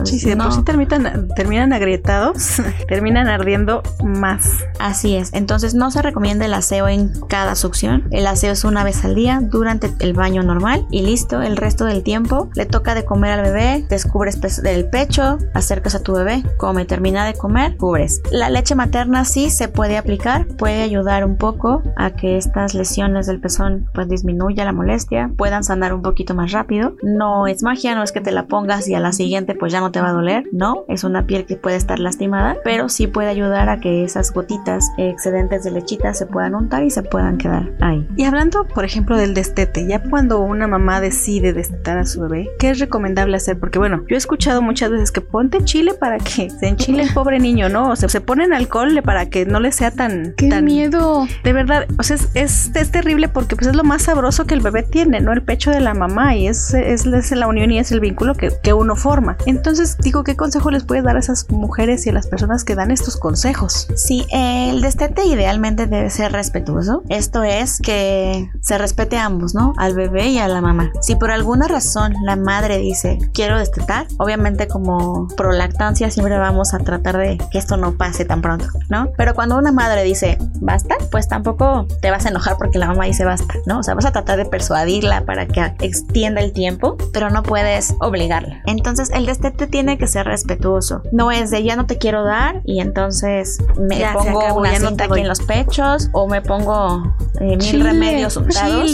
[0.04, 4.48] sí, sí, por sí terminan, terminan agrietados, terminan ardiendo más.
[4.78, 5.32] Así es.
[5.32, 8.08] Entonces no se recomienda el aseo en cada succión.
[8.10, 11.42] El aseo es una vez al día durante el baño normal y listo.
[11.42, 16.02] El resto del tiempo le toca de comer al bebé, descubres del pecho, acercas a
[16.02, 18.22] tu bebé, come, termina de comer, cubres.
[18.30, 23.26] La leche materna sí se puede aplicar, puede ayudar un poco a que estas lesiones
[23.26, 26.96] del pezón pues disminuya la molestia, puedan sanar un poquito más rápido.
[27.02, 29.80] No es magia, no es que te la pongas y a la siguiente pues ya
[29.80, 33.07] no te va a doler, no, es una piel que puede estar lastimada, pero sí
[33.07, 37.38] puede ayudar a que esas gotitas excedentes de lechita se puedan untar y se puedan
[37.38, 38.07] quedar ahí.
[38.16, 42.51] Y hablando, por ejemplo, del destete, ya cuando una mamá decide destetar a su bebé,
[42.59, 43.59] ¿qué es recomendable hacer?
[43.59, 47.12] Porque bueno, yo he escuchado muchas veces que ponte chile para que se enchile el
[47.12, 47.90] pobre niño, ¿no?
[47.90, 50.34] O sea, se ponen alcohol para que no le sea tan...
[50.36, 51.26] ¡Qué tan, miedo!
[51.42, 54.61] De verdad, o sea, es, es, terrible porque pues es lo más sabroso que el
[54.61, 55.32] bebé tiene, ¿no?
[55.32, 58.53] El pecho de la mamá y es, es, la unión y es el vínculo que,
[58.62, 59.36] que uno forma.
[59.47, 62.74] Entonces, digo, ¿qué consejo les puedes dar a esas mujeres y a las personas que
[62.74, 63.88] dan estos consejos?
[63.97, 67.03] Sí, el destete idealmente debe ser respetuoso.
[67.09, 69.74] Esto es que se respete a ambos, ¿no?
[69.85, 70.93] Al bebé y a la mamá.
[71.03, 76.78] Si por alguna razón la madre dice, quiero destetar, obviamente como prolactancia siempre vamos a
[76.78, 79.11] tratar de que esto no pase tan pronto, ¿no?
[79.18, 83.05] Pero cuando una madre dice, basta, pues tampoco te vas a enojar porque la mamá
[83.05, 83.80] dice basta, ¿no?
[83.80, 87.95] O sea, vas a tratar de persuadirla para que extienda el tiempo, pero no puedes
[88.01, 88.62] obligarla.
[88.64, 91.03] Entonces el destete tiene que ser respetuoso.
[91.12, 95.20] No es de ya no te quiero dar y entonces me pongo una cinta aquí
[95.20, 97.03] en los pechos o me pongo
[97.41, 98.91] eh, mil remedios untados.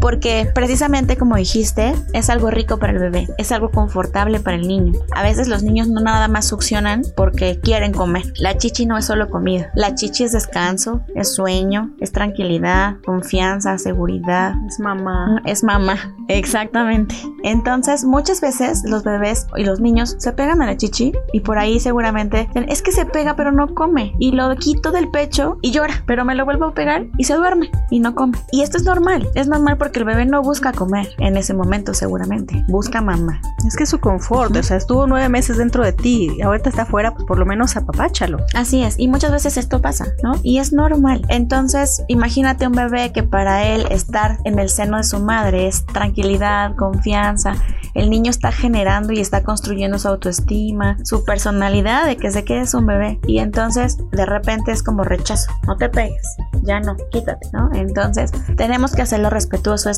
[0.00, 4.66] Porque precisamente como dijiste, es algo rico para el bebé, es algo confortable para el
[4.66, 4.92] niño.
[5.14, 8.32] A veces los niños no nada más succionan porque quieren comer.
[8.38, 9.70] La chichi no es solo comida.
[9.74, 14.54] La chichi es descanso, es sueño, es tranquilidad, confianza, seguridad.
[14.66, 15.42] Es mamá.
[15.44, 17.14] Es mamá, exactamente.
[17.42, 21.58] Entonces, muchas veces los bebés y los niños se pegan a la chichi y por
[21.58, 25.70] ahí seguramente es que se pega pero no come y lo quito del pecho y
[25.70, 28.38] llora, pero me lo vuelvo a pegar y se duerme y no come.
[28.52, 31.94] Y esto es normal, es normal porque el bebé no busca comer en ese momento
[31.94, 33.40] seguramente, busca mamá.
[33.66, 36.82] Es que su confort, o sea, estuvo nueve meses dentro de ti y ahorita está
[36.82, 38.38] afuera, pues por lo menos apapáchalo.
[38.54, 40.32] Así es, y muchas veces esto pasa, ¿no?
[40.42, 41.22] Y es normal.
[41.28, 45.84] Entonces, imagínate un bebé que para él estar en el seno de su madre es
[45.86, 47.54] tranquilidad, confianza
[47.98, 52.60] el niño está generando y está construyendo su autoestima, su personalidad de que sé que
[52.60, 53.18] es un bebé.
[53.26, 57.70] Y entonces de repente es como rechazo, no te pegues, ya no, quítate, ¿no?
[57.74, 59.90] Entonces tenemos que hacerlo respetuoso.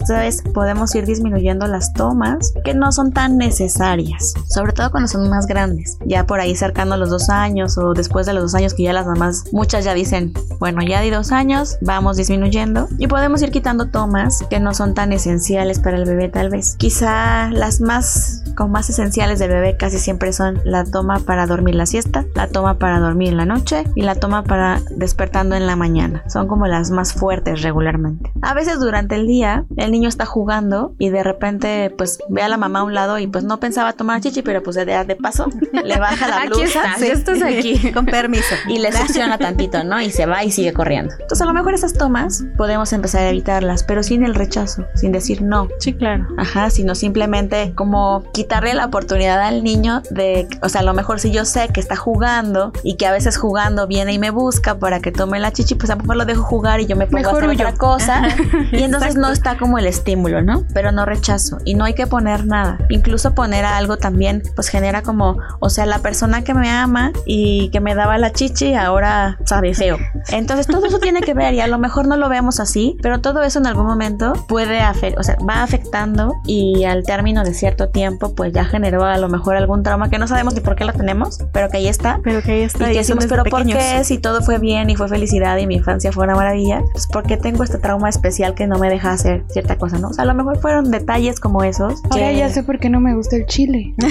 [0.54, 5.46] Podemos ir disminuyendo las tomas que no son tan necesarias, sobre todo cuando son más
[5.46, 8.82] grandes, ya por ahí cercando los dos años o después de los dos años que
[8.82, 13.40] ya las mamás, muchas ya dicen, bueno, ya di dos años, vamos disminuyendo y podemos
[13.42, 16.74] ir quitando tomas que no son tan esenciales para el bebé tal vez.
[16.76, 21.74] Quizá las más como más esenciales del bebé casi siempre son la toma para dormir
[21.74, 25.66] la siesta, la toma para dormir en la noche y la toma para despertando en
[25.66, 26.22] la mañana.
[26.28, 28.32] Son como las más fuertes regularmente.
[28.42, 32.48] A veces durante el día el niño está jugando y de repente pues ve a
[32.48, 35.16] la mamá a un lado y pues no pensaba tomar chichi, pero pues de, de
[35.16, 35.48] paso
[35.84, 36.92] le baja la blusa.
[36.92, 37.92] Aquí estás, estás aquí.
[37.94, 38.54] Con permiso.
[38.68, 40.00] Y le succiona tantito, ¿no?
[40.00, 41.12] Y se va y sigue corriendo.
[41.12, 45.12] Entonces a lo mejor esas tomas podemos empezar a evitarlas, pero sin el rechazo, sin
[45.12, 45.68] decir no.
[45.78, 46.26] Sí, claro.
[46.36, 51.20] Ajá, sino simplemente como quitarle la oportunidad al niño de, o sea, a lo mejor
[51.20, 54.78] si yo sé que está jugando y que a veces jugando viene y me busca
[54.78, 57.06] para que tome la chichi, pues a lo mejor lo dejo jugar y yo me
[57.06, 58.22] pongo a hacer otra cosa.
[58.72, 60.64] y entonces no está como el estímulo, ¿no?
[60.72, 62.78] Pero no rechazo y no hay que poner nada.
[62.88, 67.68] Incluso poner algo también, pues genera como, o sea, la persona que me ama y
[67.68, 69.98] que me daba la chichi ahora sabe feo.
[70.30, 73.20] Entonces todo eso tiene que ver y a lo mejor no lo vemos así, pero
[73.20, 77.52] todo eso en algún momento puede afectar, o sea, va afectando y al término de
[77.52, 80.76] cierto tiempo, pues ya generó a lo mejor algún trauma que no sabemos ni por
[80.76, 82.20] qué lo tenemos, pero que ahí está.
[82.22, 82.88] Pero que ahí está.
[82.88, 85.76] Y que decimos, pero ¿por qué si todo fue bien y fue felicidad y mi
[85.76, 86.82] infancia fue una maravilla?
[86.92, 90.08] Pues ¿por qué tengo este trauma especial que no me deja hacer cierta cosa, no?
[90.08, 91.94] O sea, a lo mejor fueron detalles como esos.
[92.10, 93.94] Ahora que- ya sé por qué no me gusta el chile.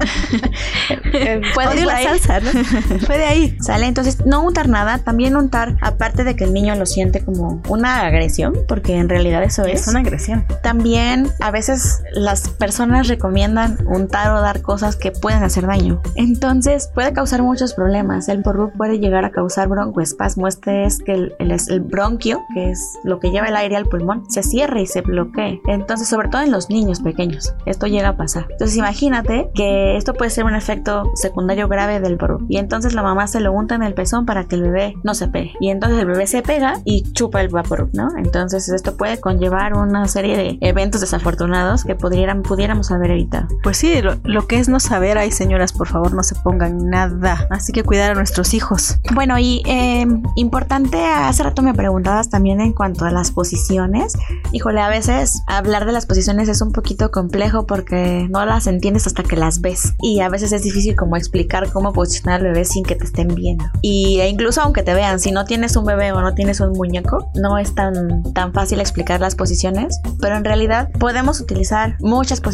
[1.12, 2.50] Odio por la salsa, ¿no?
[3.06, 3.56] Fue de ahí.
[3.60, 3.86] ¿Sale?
[3.86, 8.00] Entonces, no untar nada, también untar, aparte de que el niño lo siente como una
[8.06, 9.82] agresión, porque en realidad eso es.
[9.82, 10.44] Es una agresión.
[10.62, 12.69] También a veces las personas
[13.08, 16.00] recomiendan untar o dar cosas que pueden hacer daño.
[16.14, 18.28] Entonces puede causar muchos problemas.
[18.28, 20.46] El porru puede llegar a causar broncoespasmo.
[20.46, 23.86] Este es que el, el- el bronquio, que es lo que lleva el aire al
[23.86, 25.60] pulmón, se cierre y se bloquee.
[25.66, 28.46] Entonces, sobre todo en los niños pequeños, esto llega a pasar.
[28.50, 32.46] Entonces, imagínate que esto puede ser un efecto secundario grave del porru.
[32.48, 35.14] Y entonces la mamá se lo unta en el pezón para que el bebé no
[35.14, 35.52] se pegue.
[35.60, 38.08] Y entonces el bebé se pega y chupa el vapor, ¿no?
[38.16, 43.48] Entonces esto puede conllevar una serie de eventos desafortunados que pudieran, pudiéramos haber evitado.
[43.62, 46.90] Pues sí, lo, lo que es no saber, ay señoras, por favor, no se pongan
[46.90, 47.48] nada.
[47.48, 48.98] Así que cuidar a nuestros hijos.
[49.14, 50.06] Bueno, y eh,
[50.36, 54.12] importante, hace rato me preguntabas también en cuanto a las posiciones.
[54.52, 59.06] Híjole, a veces hablar de las posiciones es un poquito complejo porque no las entiendes
[59.06, 59.94] hasta que las ves.
[60.02, 63.28] Y a veces es difícil como explicar cómo posicionar al bebé sin que te estén
[63.34, 63.64] viendo.
[63.80, 66.72] Y e incluso aunque te vean, si no tienes un bebé o no tienes un
[66.72, 69.98] muñeco, no es tan, tan fácil explicar las posiciones.
[70.20, 72.49] Pero en realidad podemos utilizar muchas posiciones.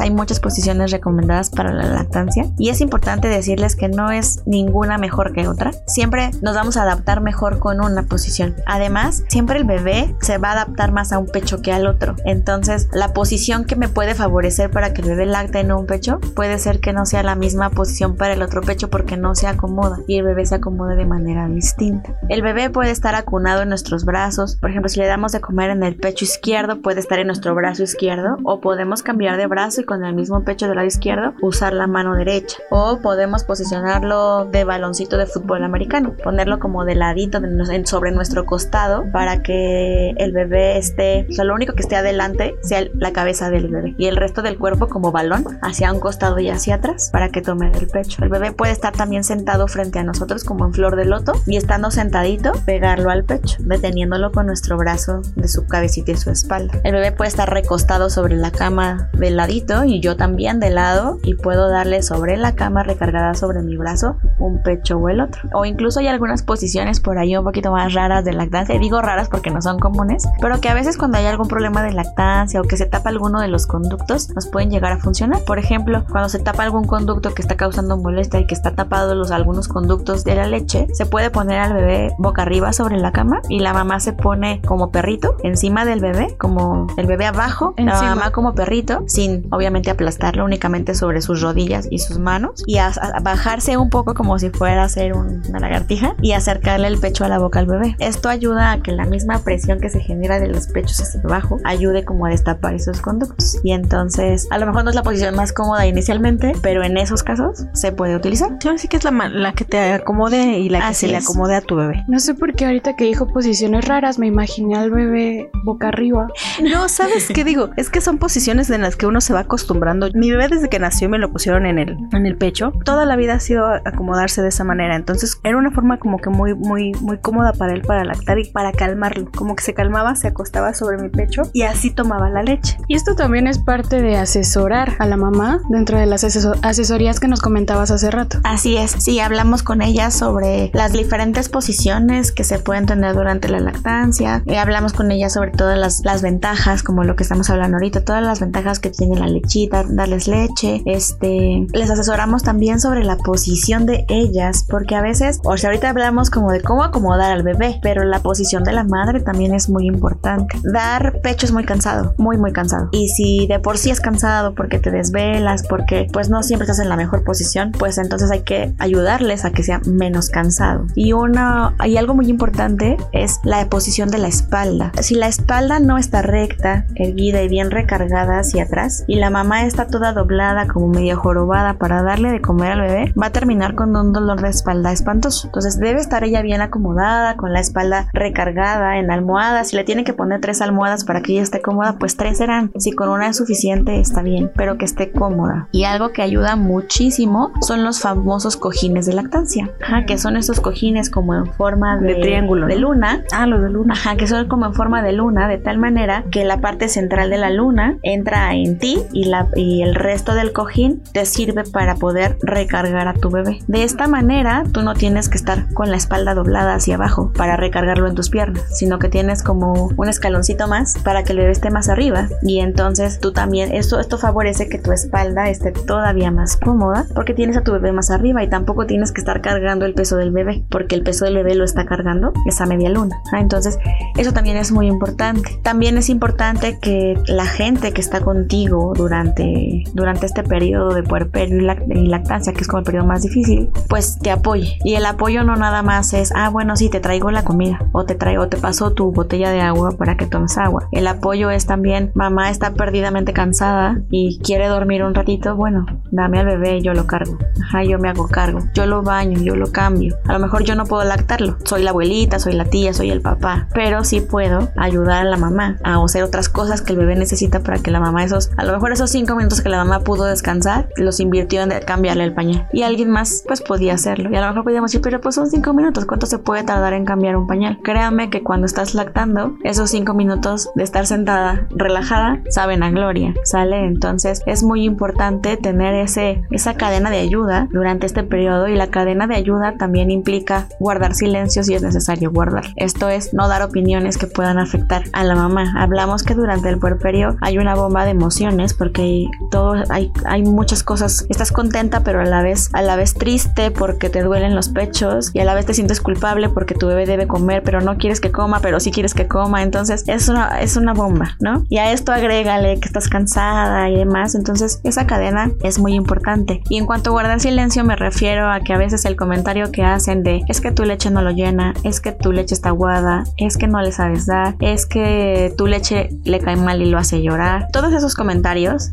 [0.00, 2.44] Hay muchas posiciones recomendadas para la lactancia.
[2.58, 5.72] Y es importante decirles que no es ninguna mejor que otra.
[5.86, 8.56] Siempre nos vamos a adaptar mejor con una posición.
[8.66, 12.16] Además, siempre el bebé se va a adaptar más a un pecho que al otro.
[12.24, 16.20] Entonces, la posición que me puede favorecer para que el bebé lacte en un pecho
[16.36, 19.46] puede ser que no sea la misma posición para el otro pecho porque no se
[19.46, 22.18] acomoda y el bebé se acomode de manera distinta.
[22.28, 24.56] El bebé puede estar acunado en nuestros brazos.
[24.56, 27.54] Por ejemplo, si le damos de comer en el pecho izquierdo, puede estar en nuestro
[27.54, 31.34] brazo izquierdo o podemos cambiar de brazo y con el mismo pecho del lado izquierdo
[31.40, 36.94] usar la mano derecha o podemos posicionarlo de baloncito de fútbol americano, ponerlo como de
[36.94, 37.48] ladito de
[37.84, 42.54] sobre nuestro costado para que el bebé esté, o sea, lo único que esté adelante
[42.62, 46.38] sea la cabeza del bebé y el resto del cuerpo como balón hacia un costado
[46.38, 48.22] y hacia atrás para que tome del pecho.
[48.22, 51.56] El bebé puede estar también sentado frente a nosotros como en flor de loto y
[51.56, 56.80] estando sentadito pegarlo al pecho, deteniéndolo con nuestro brazo de su cabecita y su espalda.
[56.84, 61.18] El bebé puede estar recostado sobre la cama del ladito y yo también de lado
[61.22, 65.42] y puedo darle sobre la cama recargada sobre mi brazo un pecho o el otro.
[65.52, 68.74] O incluso hay algunas posiciones por ahí un poquito más raras de lactancia.
[68.74, 71.82] Y digo raras porque no son comunes, pero que a veces cuando hay algún problema
[71.82, 75.42] de lactancia o que se tapa alguno de los conductos nos pueden llegar a funcionar.
[75.44, 79.14] Por ejemplo, cuando se tapa algún conducto que está causando molestia y que está tapado
[79.14, 83.12] los algunos conductos de la leche, se puede poner al bebé boca arriba sobre la
[83.12, 87.74] cama y la mamá se pone como perrito encima del bebé, como el bebé abajo,
[87.76, 88.14] la Encima.
[88.14, 92.86] mamá como perrito, sin obviamente aplastarlo únicamente sobre sus rodillas y sus manos y a,
[92.86, 96.98] a bajarse un poco como si fuera a hacer un- una lagartija y acercarle el
[97.00, 97.96] pecho a la boca al bebé.
[97.98, 101.58] Esto ayuda a que la misma presión que se genera de los pechos hacia abajo
[101.64, 103.58] ayude como a destapar esos conductos.
[103.64, 107.24] Y entonces, a lo mejor no es la posición más cómoda inicialmente, pero en esos
[107.24, 108.50] casos se puede utilizar.
[108.76, 111.56] Sí, que es la, la que te acomode y la que Así se le acomode
[111.56, 112.04] a tu bebé.
[112.06, 116.28] No sé por qué ahorita que dijo posiciones raras me imaginé al bebé boca arriba.
[116.62, 117.70] No, ¿sabes qué digo?
[117.76, 120.08] Es que son posiciones en las que uno se va acostumbrando.
[120.14, 122.72] Mi bebé desde que nació me lo pusieron en el, en el pecho.
[122.84, 124.96] Toda la vida ha sido acomodarse de esa manera.
[124.96, 128.50] Entonces era una forma como que muy, muy, muy cómoda para él para lactar y
[128.50, 129.30] para calmarlo.
[129.34, 132.76] Como que se calmaba, se acostaba sobre mi pecho y así tomaba la leche.
[132.88, 137.20] Y esto también es parte de asesorar a la mamá dentro de las aseso- asesorías
[137.20, 138.38] que nos comentabas hace rato.
[138.44, 143.48] Así es, sí, hablamos con ella sobre las diferentes posiciones que se pueden tener durante
[143.48, 144.42] la lactancia.
[144.46, 148.04] Eh, hablamos con ella sobre todas las, las ventajas, como lo que estamos hablando ahorita,
[148.04, 150.82] todas las ventajas que tiene la lechita, darles leche.
[150.86, 155.90] Este, les asesoramos también sobre la posición de ellas, porque a veces, o sea, ahorita
[155.90, 159.68] hablamos como de cómo acomodar al bebé, pero la posición de la madre también es
[159.68, 160.58] muy importante.
[160.62, 162.88] Dar pecho es muy cansado, muy, muy cansado.
[162.92, 166.80] Y si de por sí es cansado porque te desvelas, porque pues no siempre estás
[166.80, 170.86] en la mejor posición, pues entonces hay que ayudarles a que sea menos cansado.
[170.94, 174.92] Y una, hay algo muy importante es la posición de la espalda.
[175.00, 179.64] Si la espalda no está recta, erguida y bien recargada hacia atrás, y la mamá
[179.64, 183.74] está toda doblada como medio jorobada para darle de comer al bebé, va a terminar
[183.74, 185.48] con un dolor de espalda espantoso.
[185.48, 189.68] Entonces debe estar ella bien acomodada, con la espalda recargada en almohadas.
[189.68, 192.70] Si le tienen que poner tres almohadas para que ella esté cómoda, pues tres serán.
[192.78, 195.68] Si con una es suficiente, está bien, pero que esté cómoda.
[195.72, 200.60] Y algo que ayuda muchísimo son los famosos cojines de lactancia, Ajá, que son estos
[200.60, 203.24] cojines como en forma de, De triángulo, de luna.
[203.32, 203.94] Ah, lo de luna.
[203.94, 207.30] Ajá, que son como en forma de luna, de tal manera que la parte central
[207.30, 211.64] de la luna entra en ti y, la, y el resto del cojín te sirve
[211.64, 213.60] para poder recargar a tu bebé.
[213.66, 217.56] De esta manera, tú no tienes que estar con la espalda doblada hacia abajo para
[217.56, 221.52] recargarlo en tus piernas, sino que tienes como un escaloncito más para que el bebé
[221.52, 222.28] esté más arriba.
[222.42, 227.34] Y entonces tú también, esto, esto favorece que tu espalda esté todavía más cómoda porque
[227.34, 230.32] tienes a tu bebé más arriba y tampoco tienes que estar cargando el peso del
[230.32, 233.16] bebé porque el peso del bebé lo está cargando esa media luna.
[233.32, 233.78] Ah, Entonces,
[234.16, 235.58] eso también es muy importante.
[235.62, 241.58] También es importante que la gente que está contigo durante, durante este periodo de puerperio
[241.58, 244.78] y, lac- y lactancia, que es como el periodo más difícil, pues te apoye.
[244.84, 248.04] Y el apoyo no nada más es, ah, bueno, sí, te traigo la comida o
[248.04, 250.88] te traigo, te paso tu botella de agua para que tomes agua.
[250.92, 256.38] El apoyo es también, mamá está perdidamente cansada y quiere dormir un ratito, bueno, dame
[256.40, 257.38] al bebé, yo lo cargo.
[257.62, 258.60] Ajá, yo me hago cargo.
[258.74, 260.16] Yo lo baño, yo lo cambio.
[260.26, 261.56] A lo mejor yo no puedo lactarlo.
[261.64, 263.68] Soy la abuelita, soy la tía, soy el papá.
[263.74, 267.60] Pero sí puedo ayudar a la mamá a hacer otras cosas que el bebé necesita
[267.60, 270.24] para que la mamá esos, a lo mejor esos cinco minutos que la mamá pudo
[270.24, 272.66] descansar, los invirtió en cambiarle el pañal.
[272.72, 274.30] Y alguien más pues podía hacerlo.
[274.30, 276.06] Y a lo mejor podíamos decir, pero pues son cinco minutos.
[276.06, 277.78] ¿Cuánto se puede tardar en cambiar un pañal?
[277.82, 283.34] Créame que cuando estás lactando, esos cinco minutos de estar sentada relajada saben a gloria.
[283.44, 283.84] ¿Sale?
[283.84, 288.88] Entonces es muy importante tener ese, esa cadena de ayuda durante este periodo y la
[288.88, 292.66] cadena de ayuda también implica guardar silencio si es necesario guardar.
[292.76, 295.74] Esto es no dar opiniones que puedan afectar a la mamá.
[295.78, 298.37] Hablamos que durante el puerperio hay una bomba de emociones
[298.76, 301.26] porque todo hay, hay muchas cosas.
[301.28, 305.30] Estás contenta pero a la vez a la vez triste porque te duelen los pechos
[305.34, 308.20] y a la vez te sientes culpable porque tu bebé debe comer pero no quieres
[308.20, 309.62] que coma pero sí quieres que coma.
[309.62, 311.64] Entonces es una es una bomba, ¿no?
[311.68, 314.34] Y a esto agrégale que estás cansada y demás.
[314.34, 316.62] Entonces esa cadena es muy importante.
[316.68, 319.82] Y en cuanto a guardar silencio me refiero a que a veces el comentario que
[319.82, 323.24] hacen de es que tu leche no lo llena, es que tu leche está aguada,
[323.36, 326.98] es que no le sabes dar, es que tu leche le cae mal y lo
[326.98, 327.66] hace llorar.
[327.72, 328.27] Todos esos comentarios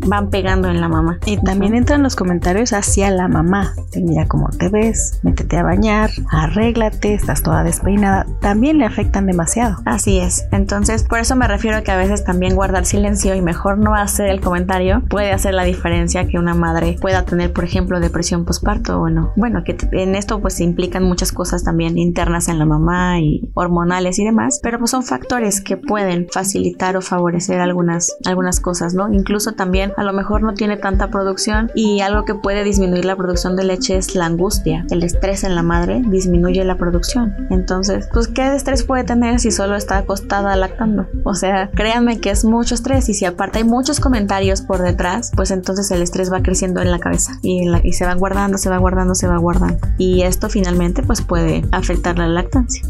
[0.06, 1.20] van pegando en la mamá.
[1.26, 3.74] Y también entran los comentarios hacia la mamá.
[3.96, 8.26] Mira cómo te ves, métete a bañar, arréglate, estás toda despeinada.
[8.42, 9.78] También le afectan demasiado.
[9.86, 10.48] Así es.
[10.52, 13.96] Entonces, por eso me refiero a que a veces también guardar silencio y mejor no
[13.96, 18.46] hacer el comentario puede hacer la diferencia que una madre pueda tener, por ejemplo, depresión
[18.46, 19.32] postparto o no.
[19.36, 24.20] Bueno, que en esto pues implican muchas cosas también internas en la mamá y hormonales
[24.20, 29.12] y demás, pero pues son factores que pueden facilitar o favorecer algunas algunas cosas, ¿no?
[29.16, 33.16] Incluso también a lo mejor no tiene tanta producción y algo que puede disminuir la
[33.16, 34.86] producción de leche es la angustia.
[34.92, 37.34] El estrés en la madre disminuye la producción.
[37.50, 41.08] Entonces, pues ¿qué estrés puede tener si solo está acostada lactando?
[41.24, 45.32] O sea, créanme que es mucho estrés y si aparte hay muchos comentarios por detrás,
[45.34, 48.70] pues entonces el estrés va creciendo en la cabeza y, y se va guardando, se
[48.70, 49.80] va guardando, se va guardando.
[49.98, 52.84] Y esto finalmente pues puede afectar la lactancia.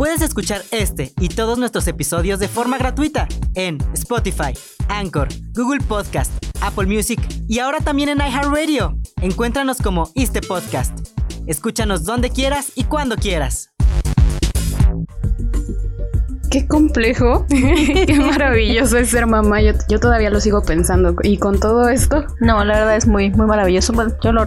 [0.00, 4.54] Puedes escuchar este y todos nuestros episodios de forma gratuita en Spotify,
[4.88, 6.32] Anchor, Google Podcast,
[6.62, 8.96] Apple Music y ahora también en iHeartRadio.
[9.20, 10.98] Encuéntranos como Este Podcast.
[11.46, 13.68] Escúchanos donde quieras y cuando quieras.
[16.50, 19.60] qué complejo, qué maravilloso es ser mamá.
[19.62, 21.14] Yo, yo, todavía lo sigo pensando.
[21.22, 22.24] Y con todo esto.
[22.40, 23.92] No, la verdad es muy, muy maravilloso.
[23.92, 24.46] Bueno, yo lo,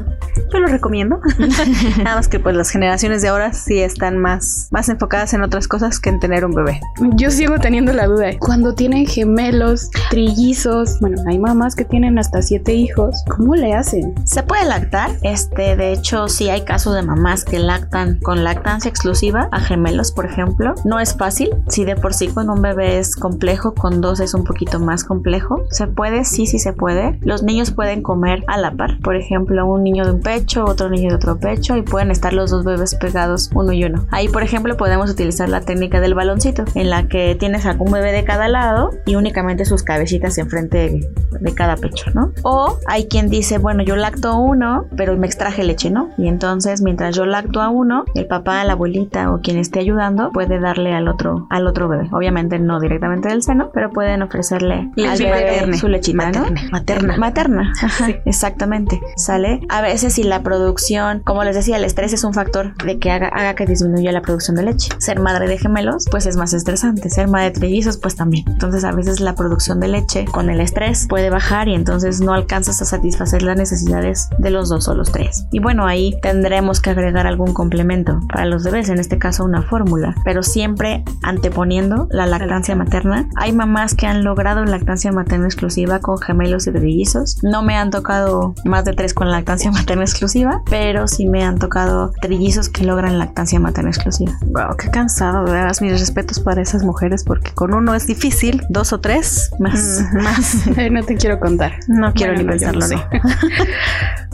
[0.54, 1.20] yo lo recomiendo.
[2.04, 5.68] Nada más que pues las generaciones de ahora sí están más, más enfocadas en otras
[5.68, 6.80] cosas que en tener un bebé.
[7.16, 8.30] Yo sigo teniendo la duda.
[8.40, 13.24] Cuando tienen gemelos, trillizos, bueno, hay mamás que tienen hasta siete hijos.
[13.36, 14.14] ¿Cómo le hacen?
[14.26, 15.12] Se puede lactar.
[15.24, 20.12] Este, de hecho, sí hay casos de mamás que lactan con lactancia exclusiva a gemelos,
[20.12, 20.76] por ejemplo.
[20.86, 21.50] No es fácil.
[21.68, 25.04] Si de por sí con un bebé es complejo, con dos es un poquito más
[25.04, 25.64] complejo.
[25.72, 27.20] Se puede, sí, sí se puede.
[27.22, 29.00] Los niños pueden comer a la par.
[29.00, 32.34] Por ejemplo, un niño de un pecho, otro niño de otro pecho y pueden estar
[32.34, 34.06] los dos bebés pegados uno y uno.
[34.12, 37.92] Ahí, por ejemplo, podemos utilizar la técnica del baloncito, en la que tienes a un
[37.92, 42.32] bebé de cada lado y únicamente sus cabecitas enfrente de, de cada pecho, ¿no?
[42.44, 46.10] O hay quien dice, bueno, yo lacto uno, pero me extraje leche, ¿no?
[46.18, 50.32] Y entonces, mientras yo lacto a uno, el papá, la abuelita o quien esté ayudando
[50.32, 52.10] puede darle al otro, al otro bebé.
[52.12, 56.72] Obviamente no directamente del seno, pero pueden ofrecerle al bebé su lechita, materna, ¿no?
[56.72, 57.18] Materna.
[57.18, 59.00] Materna, Ajá, exactamente.
[59.18, 59.62] ¿Sale?
[59.70, 63.12] A veces si la producción, como les decía, el estrés es un factor de que
[63.12, 64.90] haga, haga que disminuya la producción de leche.
[64.98, 67.10] Ser madre de gemelos, pues es más estresante.
[67.10, 68.46] Ser madre de trillizos, pues también.
[68.48, 72.34] Entonces a veces la producción de leche con el estrés puede bajar y entonces no
[72.34, 75.46] alcanzas a satisfacer las necesidades de los dos o los tres.
[75.52, 79.64] Y bueno, ahí tendremos que agregar algún complemento para los bebés, en este caso una
[79.64, 83.30] fórmula, pero siempre anteponiendo la lactancia materna.
[83.36, 87.38] Hay mamás que han logrado lactancia materna exclusiva con gemelos y trillizos.
[87.44, 91.58] No me han tocado más de tres con lactancia materna exclusiva, pero sí me han
[91.58, 94.32] tocado trillizos que logran lactancia materna exclusiva.
[94.46, 98.62] Wow, qué cansado, de veras mis respetos para esas mujeres porque con uno es difícil,
[98.70, 100.68] dos o tres más, Mm, más.
[100.92, 101.74] no te quiero contar.
[101.88, 103.04] No quiero Bueno, ni no, pensarlo, no.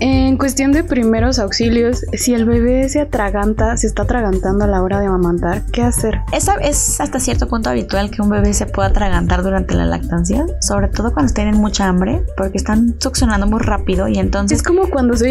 [0.02, 4.82] En cuestión de primeros auxilios, si el bebé se atraganta, se está atragantando a la
[4.82, 6.20] hora de amamantar, ¿qué hacer?
[6.32, 10.46] Esa es hasta cierto punto habitual que un bebé se pueda atragantar durante la lactancia,
[10.62, 14.90] sobre todo cuando tienen mucha hambre, porque están succionando muy rápido y entonces Es como
[14.90, 15.28] cuando se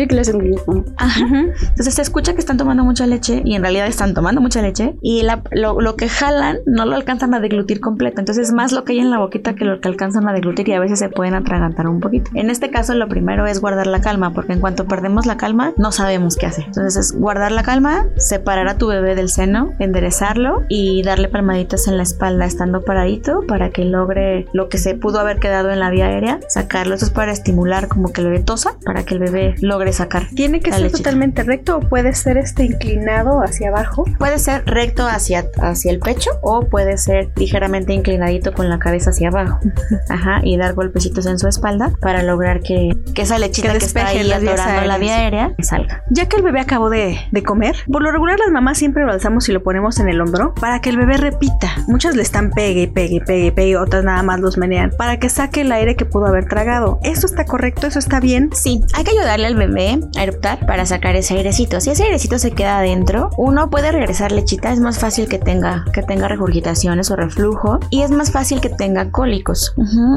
[0.96, 1.24] Ajá.
[1.68, 4.96] Entonces se escucha que están tomando mucha leche y en realidad están tomando mucha leche
[5.02, 8.20] y la- lo, lo que jalan no lo alcanzan a deglutir completo.
[8.20, 10.68] Entonces es más lo que hay en la boquita que lo que alcanzan a deglutir
[10.68, 12.30] y a veces se pueden atragantar un poquito.
[12.34, 15.72] En este caso lo primero es guardar la calma porque en cuanto perdemos la calma
[15.76, 16.64] no sabemos qué hacer.
[16.66, 21.88] Entonces es guardar la calma, separar a tu bebé del seno, enderezarlo y darle palmaditas
[21.88, 25.80] en la espalda estando paradito para que logre lo que se pudo haber quedado en
[25.80, 26.94] la vía aérea, sacarlo.
[26.94, 30.27] Esto es para estimular como que el bebé tosa para que el bebé logre sacar.
[30.34, 34.04] ¿Tiene que ser totalmente recto o puede ser este inclinado hacia abajo?
[34.18, 39.10] Puede ser recto hacia, hacia el pecho o puede ser ligeramente inclinadito con la cabeza
[39.10, 39.60] hacia abajo.
[40.08, 43.84] Ajá, y dar golpecitos en su espalda para lograr que, que esa lechita Que que,
[43.84, 46.04] está ahí atorando la vía aérea salga.
[46.10, 49.12] Ya que el bebé acabó de, de comer, por lo regular las mamás siempre lo
[49.12, 51.68] alzamos y lo ponemos en el hombro para que el bebé repita.
[51.86, 54.92] Muchas le están pegue y pegue y pegue y pegue, otras nada más los menean
[54.96, 56.98] para que saque el aire que pudo haber tragado.
[57.02, 57.86] ¿Eso está correcto?
[57.86, 58.50] ¿Eso está bien?
[58.52, 61.80] Sí, hay que ayudarle al bebé eruptar para sacar ese airecito.
[61.80, 64.72] Si ese airecito se queda adentro, uno puede regresar lechita.
[64.72, 68.68] Es más fácil que tenga, que tenga regurgitaciones o reflujo y es más fácil que
[68.68, 69.74] tenga cólicos.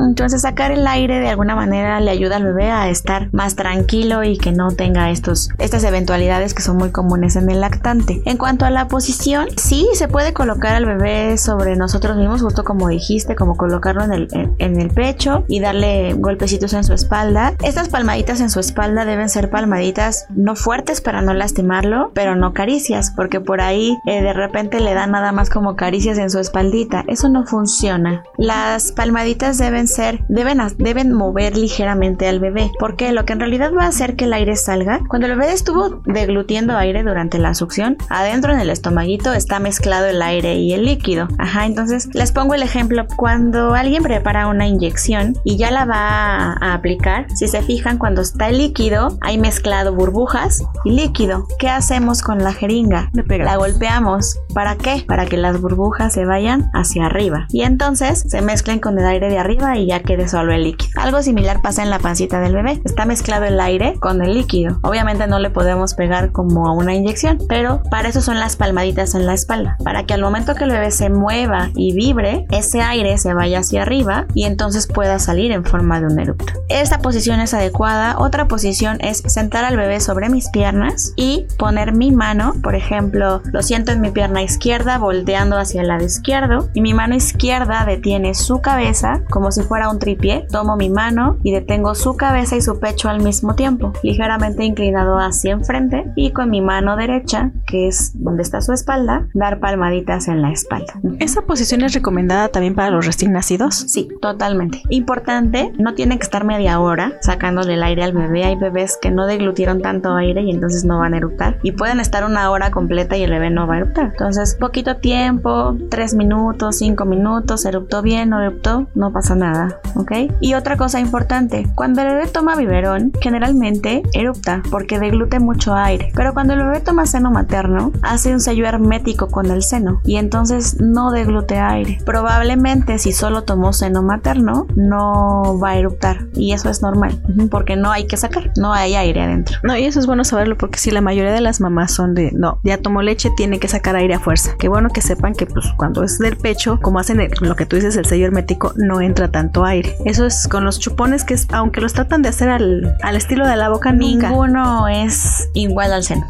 [0.08, 4.24] Entonces sacar el aire de alguna manera le ayuda al bebé a estar más tranquilo
[4.24, 8.22] y que no tenga estos, estas eventualidades que son muy comunes en el lactante.
[8.26, 12.64] En cuanto a la posición, sí se puede colocar al bebé sobre nosotros mismos, justo
[12.64, 14.28] como dijiste, como colocarlo en el,
[14.58, 17.54] en el pecho y darle golpecitos en su espalda.
[17.64, 19.91] Estas palmaditas en su espalda deben ser palmaditas
[20.30, 24.94] no fuertes para no lastimarlo, pero no caricias, porque por ahí eh, de repente le
[24.94, 27.04] dan nada más como caricias en su espaldita.
[27.08, 28.24] Eso no funciona.
[28.38, 33.72] Las palmaditas deben ser, deben, deben mover ligeramente al bebé, porque lo que en realidad
[33.78, 37.54] va a hacer que el aire salga, cuando el bebé estuvo deglutiendo aire durante la
[37.54, 41.28] succión, adentro en el estomaguito está mezclado el aire y el líquido.
[41.38, 46.54] Ajá, entonces les pongo el ejemplo, cuando alguien prepara una inyección y ya la va
[46.54, 51.48] a aplicar, si se fijan, cuando está el líquido, hay mezclado burbujas y líquido.
[51.60, 53.10] ¿Qué hacemos con la jeringa?
[53.14, 54.40] La golpeamos.
[54.54, 55.04] ¿Para qué?
[55.08, 57.48] Para que las burbujas se vayan hacia arriba.
[57.50, 61.02] Y entonces se mezclen con el aire de arriba y ya quede solo el líquido.
[61.02, 62.82] Algo similar pasa en la pancita del bebé.
[62.84, 64.80] Está mezclado el aire con el líquido.
[64.84, 69.16] Obviamente no le podemos pegar como a una inyección, pero para eso son las palmaditas
[69.16, 69.78] en la espalda.
[69.84, 73.60] Para que al momento que el bebé se mueva y vibre, ese aire se vaya
[73.60, 76.54] hacia arriba y entonces pueda salir en forma de un eructo.
[76.70, 78.18] Esta posición es adecuada.
[78.18, 83.42] Otra posición es sentar al bebé sobre mis piernas y poner mi mano, por ejemplo,
[83.46, 87.86] lo siento en mi pierna izquierda volteando hacia el lado izquierdo y mi mano izquierda
[87.86, 90.46] detiene su cabeza como si fuera un tripié.
[90.52, 95.18] Tomo mi mano y detengo su cabeza y su pecho al mismo tiempo, ligeramente inclinado
[95.18, 100.28] hacia enfrente y con mi mano derecha, que es donde está su espalda, dar palmaditas
[100.28, 100.94] en la espalda.
[101.20, 103.76] ¿Esa posición es recomendada también para los recién nacidos?
[103.88, 104.82] Sí, totalmente.
[104.90, 108.44] Importante, no tiene que estar media hora sacándole el aire al bebé.
[108.44, 109.28] Hay bebés que no
[109.62, 111.58] deglutieron tanto aire y entonces no van a eructar.
[111.62, 114.08] Y pueden estar una hora completa y el bebé no va a eructar.
[114.12, 120.12] Entonces, poquito tiempo, tres minutos, cinco minutos, eruptó bien, no eruptó, no pasa nada, ¿ok?
[120.40, 126.12] Y otra cosa importante, cuando el bebé toma biberón, generalmente erupta porque deglute mucho aire.
[126.16, 130.18] Pero cuando el bebé toma seno materno, hace un sello hermético con el seno y
[130.18, 132.00] entonces no deglute aire.
[132.06, 137.76] Probablemente si solo tomó seno materno, no va a eruptar y eso es normal porque
[137.76, 139.41] no hay que sacar, no hay aire adentro.
[139.64, 142.32] No, y eso es bueno saberlo porque si la mayoría de las mamás son de,
[142.32, 144.56] no, ya tomó leche, tiene que sacar aire a fuerza.
[144.60, 147.76] Qué bueno que sepan que pues cuando es del pecho, como hacen lo que tú
[147.76, 149.96] dices, el sello hermético, no entra tanto aire.
[150.06, 153.48] Eso es con los chupones que es, aunque los tratan de hacer al, al estilo
[153.48, 156.26] de la boca, ninguno es igual al seno.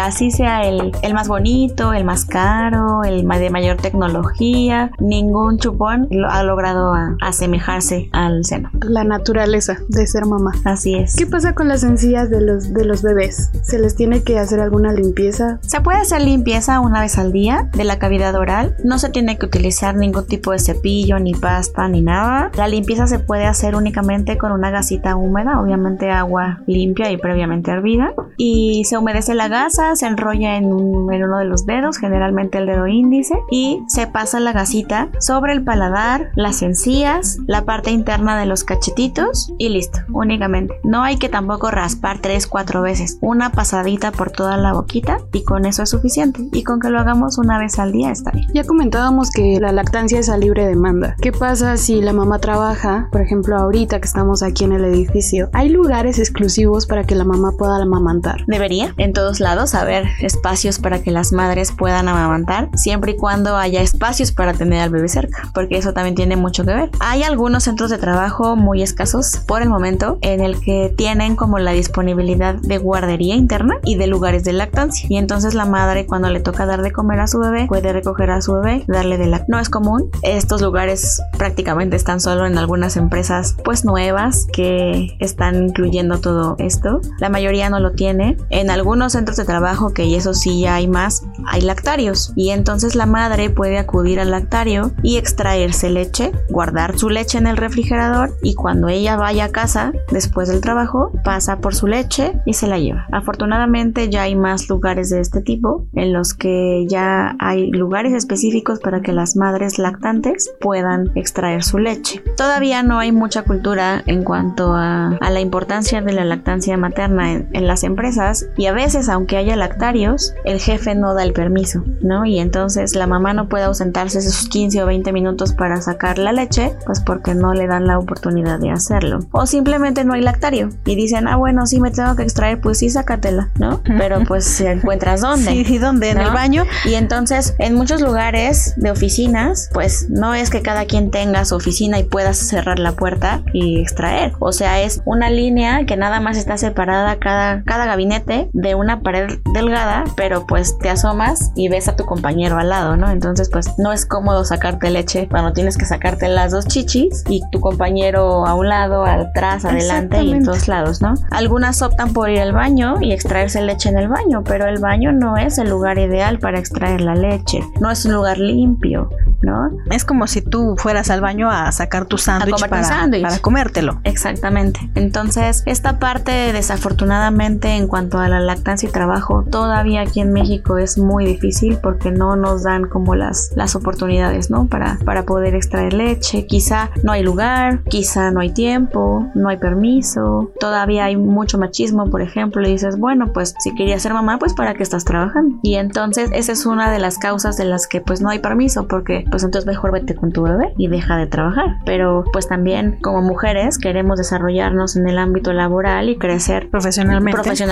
[0.00, 6.08] así sea el, el más bonito, el más caro, el de mayor tecnología, ningún chupón
[6.28, 8.70] ha logrado asemejarse al seno.
[8.80, 10.52] La naturaleza de ser mamá.
[10.64, 11.16] Así es.
[11.16, 13.50] ¿Qué pasa con las de los, de los bebés?
[13.62, 15.58] ¿Se les tiene que hacer alguna limpieza?
[15.60, 18.74] Se puede hacer limpieza una vez al día de la cavidad oral.
[18.84, 22.50] No se tiene que utilizar ningún tipo de cepillo, ni pasta, ni nada.
[22.56, 27.70] La limpieza se puede hacer únicamente con una gasita húmeda, obviamente agua limpia y previamente
[27.70, 28.14] hervida.
[28.42, 32.64] Y se humedece la gasa, se enrolla en, en uno de los dedos, generalmente el
[32.64, 38.40] dedo índice, y se pasa la gasita sobre el paladar, las encías, la parte interna
[38.40, 40.80] de los cachetitos y listo, únicamente.
[40.84, 45.66] No hay que tampoco raspar 3-4 veces, una pasadita por toda la boquita y con
[45.66, 46.48] eso es suficiente.
[46.52, 48.46] Y con que lo hagamos una vez al día está bien.
[48.54, 51.14] Ya comentábamos que la lactancia es a libre demanda.
[51.20, 53.08] ¿Qué pasa si la mamá trabaja?
[53.12, 57.24] Por ejemplo, ahorita que estamos aquí en el edificio, ¿hay lugares exclusivos para que la
[57.24, 58.29] mamá pueda amamantar?
[58.46, 63.56] Debería en todos lados haber espacios para que las madres puedan amamantar, siempre y cuando
[63.56, 66.90] haya espacios para tener al bebé cerca, porque eso también tiene mucho que ver.
[67.00, 71.58] Hay algunos centros de trabajo muy escasos por el momento en el que tienen como
[71.58, 75.06] la disponibilidad de guardería interna y de lugares de lactancia.
[75.08, 78.30] Y entonces la madre cuando le toca dar de comer a su bebé puede recoger
[78.30, 79.44] a su bebé, darle de la...
[79.48, 80.10] No es común.
[80.22, 87.00] Estos lugares prácticamente están solo en algunas empresas pues nuevas que están incluyendo todo esto.
[87.18, 88.19] La mayoría no lo tiene.
[88.50, 92.32] En algunos centros de trabajo que eso sí ya hay más, hay lactarios.
[92.36, 97.46] Y entonces la madre puede acudir al lactario y extraerse leche, guardar su leche en
[97.46, 102.40] el refrigerador y cuando ella vaya a casa después del trabajo pasa por su leche
[102.44, 103.06] y se la lleva.
[103.12, 108.80] Afortunadamente ya hay más lugares de este tipo en los que ya hay lugares específicos
[108.80, 112.22] para que las madres lactantes puedan extraer su leche.
[112.36, 117.48] Todavía no hay mucha cultura en cuanto a, la importancia de la lactancia materna en,
[117.52, 118.09] en las empresas
[118.56, 122.24] y a veces aunque haya lactarios el jefe no da el permiso, ¿no?
[122.24, 126.32] Y entonces la mamá no puede ausentarse esos 15 o 20 minutos para sacar la
[126.32, 129.20] leche, pues porque no le dan la oportunidad de hacerlo.
[129.32, 132.78] O simplemente no hay lactario y dicen, ah, bueno, sí me tengo que extraer, pues
[132.78, 133.82] sí, sácatela, ¿no?
[133.84, 135.40] Pero pues si encuentras dónde.
[135.50, 136.10] Sí, ¿y dónde?
[136.10, 136.64] ¿En el baño?
[136.84, 141.56] Y entonces, en muchos lugares de oficinas, pues no es que cada quien tenga su
[141.56, 144.32] oficina y puedas cerrar la puerta y extraer.
[144.38, 149.00] O sea, es una línea que nada más está separada cada, cada gabinete de una
[149.00, 153.10] pared delgada, pero pues te asomas y ves a tu compañero al lado, ¿no?
[153.10, 157.42] Entonces, pues no es cómodo sacarte leche cuando tienes que sacarte las dos chichis y
[157.50, 161.14] tu compañero a un lado, atrás, adelante y en todos lados, ¿no?
[161.30, 165.12] Algunas optan por ir al baño y extraerse leche en el baño, pero el baño
[165.12, 169.10] no es el lugar ideal para extraer la leche, no es un lugar limpio.
[169.42, 169.70] ¿no?
[169.90, 174.00] Es como si tú fueras al baño a sacar tu sándwich para, para, comértelo.
[174.04, 174.80] Exactamente.
[174.94, 180.78] Entonces, esta parte, desafortunadamente, en cuanto a la lactancia y trabajo, todavía aquí en México
[180.78, 184.66] es muy difícil porque no nos dan como las, las oportunidades, ¿no?
[184.66, 186.46] Para, para poder extraer leche.
[186.46, 190.50] Quizá no hay lugar, quizá no hay tiempo, no hay permiso.
[190.60, 194.54] Todavía hay mucho machismo, por ejemplo, y dices, bueno, pues si querías ser mamá, pues
[194.54, 195.58] para qué estás trabajando.
[195.62, 198.86] Y entonces esa es una de las causas de las que pues no hay permiso,
[198.86, 201.76] porque pues entonces mejor vete con tu bebé y deja de trabajar.
[201.84, 207.32] Pero pues también como mujeres queremos desarrollarnos en el ámbito laboral y crecer profesionalmente.
[207.32, 207.69] Profesionalmente,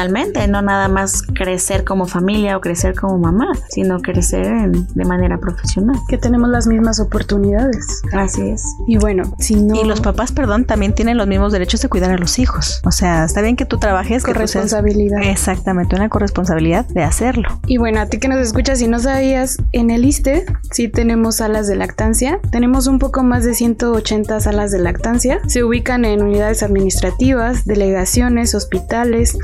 [0.49, 5.96] no nada más crecer como familia o crecer como mamá, sino crecer de manera profesional.
[6.09, 8.03] Que tenemos las mismas oportunidades.
[8.12, 8.62] Así es.
[8.86, 9.74] Y bueno, si no...
[9.74, 12.80] Y los papás, perdón, también tienen los mismos derechos de cuidar a los hijos.
[12.84, 14.22] O sea, está bien que tú trabajes.
[14.24, 15.22] Corresponsabilidad.
[15.22, 17.61] exactamente, una corresponsabilidad de hacerlo.
[17.66, 21.36] Y bueno, a ti que nos escuchas, si no sabías, en el ISTE sí tenemos
[21.36, 22.40] salas de lactancia.
[22.51, 25.40] Tenemos un poco más de 180 salas de lactancia.
[25.46, 29.36] Se ubican en unidades administrativas, delegaciones, hospitales,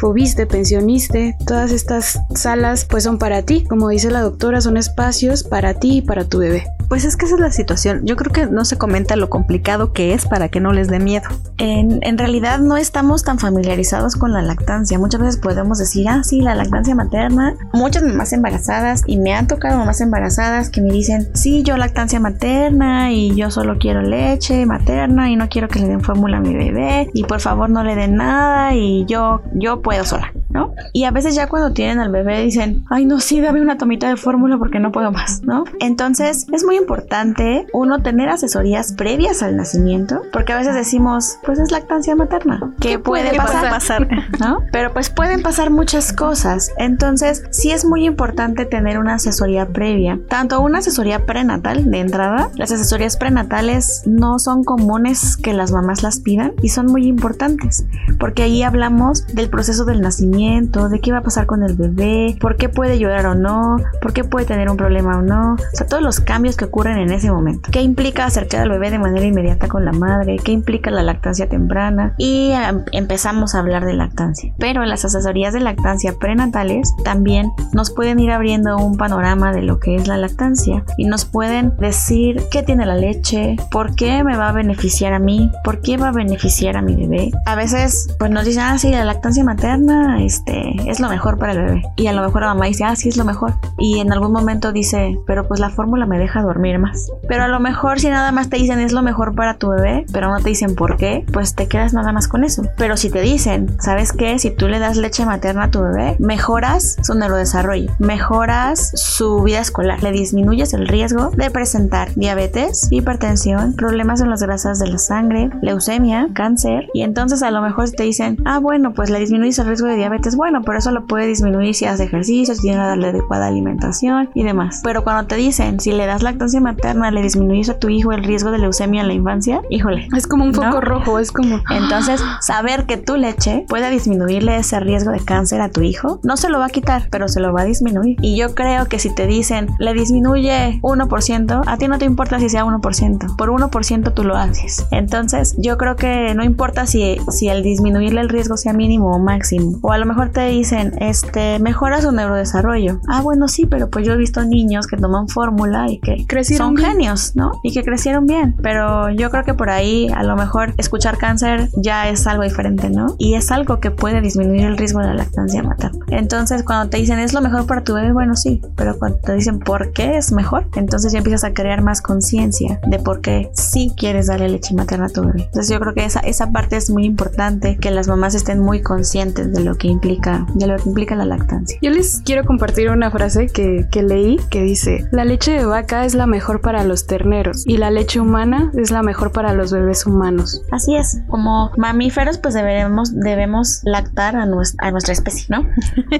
[0.44, 1.36] FOBISTE, pensioniste.
[1.46, 3.64] Todas estas salas pues son para ti.
[3.64, 6.64] Como dice la doctora, son espacios para ti y para tu bebé.
[6.88, 8.02] Pues es que esa es la situación.
[8.04, 10.98] Yo creo que no se comenta lo complicado que es para que no les dé
[10.98, 11.28] miedo.
[11.58, 14.98] En, en, realidad no estamos tan familiarizados con la lactancia.
[14.98, 17.54] Muchas veces podemos decir, ah, sí, la lactancia materna.
[17.72, 22.20] Muchas mamás embarazadas, y me han tocado mamás embarazadas que me dicen, sí, yo lactancia
[22.20, 26.40] materna y yo solo quiero leche materna y no quiero que le den fórmula a
[26.40, 30.32] mi bebé y por favor no le den nada y yo, yo puedo sola.
[30.50, 30.74] ¿No?
[30.92, 34.08] Y a veces ya cuando tienen al bebé dicen, ay no, sí, dame una tomita
[34.08, 35.64] de fórmula porque no puedo más, ¿no?
[35.80, 41.58] Entonces es muy importante uno tener asesorías previas al nacimiento, porque a veces decimos, pues
[41.58, 44.08] es lactancia materna, que puede, pasar,
[44.38, 44.62] ¿no?
[44.72, 50.18] Pero pues pueden pasar muchas cosas, entonces sí es muy importante tener una asesoría previa,
[50.28, 56.02] tanto una asesoría prenatal de entrada, las asesorías prenatales no son comunes que las mamás
[56.02, 57.86] las pidan y son muy importantes,
[58.18, 62.36] porque ahí hablamos del proceso del nacimiento, de qué va a pasar con el bebé,
[62.40, 65.76] por qué puede llorar o no, por qué puede tener un problema o no, o
[65.76, 67.70] sea, todos los cambios que ocurren en ese momento.
[67.70, 70.36] ¿Qué implica acercar al bebé de manera inmediata con la madre?
[70.42, 72.14] ¿Qué implica la lactancia temprana?
[72.18, 74.54] Y em, empezamos a hablar de lactancia.
[74.58, 79.78] Pero las asesorías de lactancia prenatales también nos pueden ir abriendo un panorama de lo
[79.78, 84.36] que es la lactancia y nos pueden decir qué tiene la leche, por qué me
[84.36, 87.30] va a beneficiar a mí, por qué va a beneficiar a mi bebé.
[87.46, 91.38] A veces pues nos dicen, ah, sí, la lactancia materna es este, es lo mejor
[91.38, 91.82] para el bebé.
[91.96, 93.54] Y a lo mejor la mamá dice, ah, sí es lo mejor.
[93.78, 97.10] Y en algún momento dice, pero pues la fórmula me deja dormir más.
[97.28, 100.06] Pero a lo mejor si nada más te dicen es lo mejor para tu bebé,
[100.12, 102.62] pero no te dicen por qué, pues te quedas nada más con eso.
[102.76, 104.38] Pero si te dicen, ¿sabes qué?
[104.38, 109.60] Si tú le das leche materna a tu bebé, mejoras su neurodesarrollo, mejoras su vida
[109.60, 114.98] escolar, le disminuyes el riesgo de presentar diabetes, hipertensión, problemas en las grasas de la
[114.98, 116.88] sangre, leucemia, cáncer.
[116.92, 119.96] Y entonces a lo mejor te dicen, ah, bueno, pues le disminuyes el riesgo de
[119.96, 123.46] diabetes es bueno, pero eso lo puede disminuir si hace ejercicio, si tiene la adecuada
[123.46, 124.80] alimentación y demás.
[124.82, 128.24] Pero cuando te dicen, si le das lactancia materna, le disminuyes a tu hijo el
[128.24, 130.08] riesgo de leucemia en la infancia, híjole.
[130.16, 131.60] Es como un foco rojo, es como...
[131.70, 136.36] Entonces, saber que tu leche puede disminuirle ese riesgo de cáncer a tu hijo, no
[136.36, 138.16] se lo va a quitar, pero se lo va a disminuir.
[138.22, 142.38] Y yo creo que si te dicen, le disminuye 1%, a ti no te importa
[142.38, 143.36] si sea 1%.
[143.36, 144.86] Por 1% tú lo haces.
[144.90, 149.18] Entonces, yo creo que no importa si, si el disminuirle el riesgo sea mínimo o
[149.18, 149.78] máximo.
[149.86, 153.00] O a lo mejor te dicen, este, mejora su neurodesarrollo.
[153.06, 156.68] Ah, bueno, sí, pero pues yo he visto niños que toman fórmula y que crecieron
[156.68, 157.60] son genios, ¿no?
[157.62, 158.56] Y que crecieron bien.
[158.62, 162.88] Pero yo creo que por ahí a lo mejor escuchar cáncer ya es algo diferente,
[162.88, 163.14] ¿no?
[163.18, 166.02] Y es algo que puede disminuir el riesgo de la lactancia materna.
[166.08, 169.34] Entonces, cuando te dicen es lo mejor para tu bebé, bueno, sí, pero cuando te
[169.34, 173.50] dicen por qué es mejor, entonces ya empiezas a crear más conciencia de por qué
[173.52, 175.42] sí quieres darle leche materna a tu bebé.
[175.42, 178.80] Entonces, yo creo que esa, esa parte es muy importante, que las mamás estén muy
[178.80, 181.78] conscientes de lo que implica, de lo que implica la lactancia.
[181.82, 186.04] Yo les quiero compartir una frase que, que leí que dice, la leche de vaca
[186.04, 189.72] es la mejor para los terneros y la leche humana es la mejor para los
[189.72, 190.62] bebés humanos.
[190.70, 195.66] Así es, como mamíferos pues debemos, debemos lactar a nuestra, a nuestra especie, ¿no?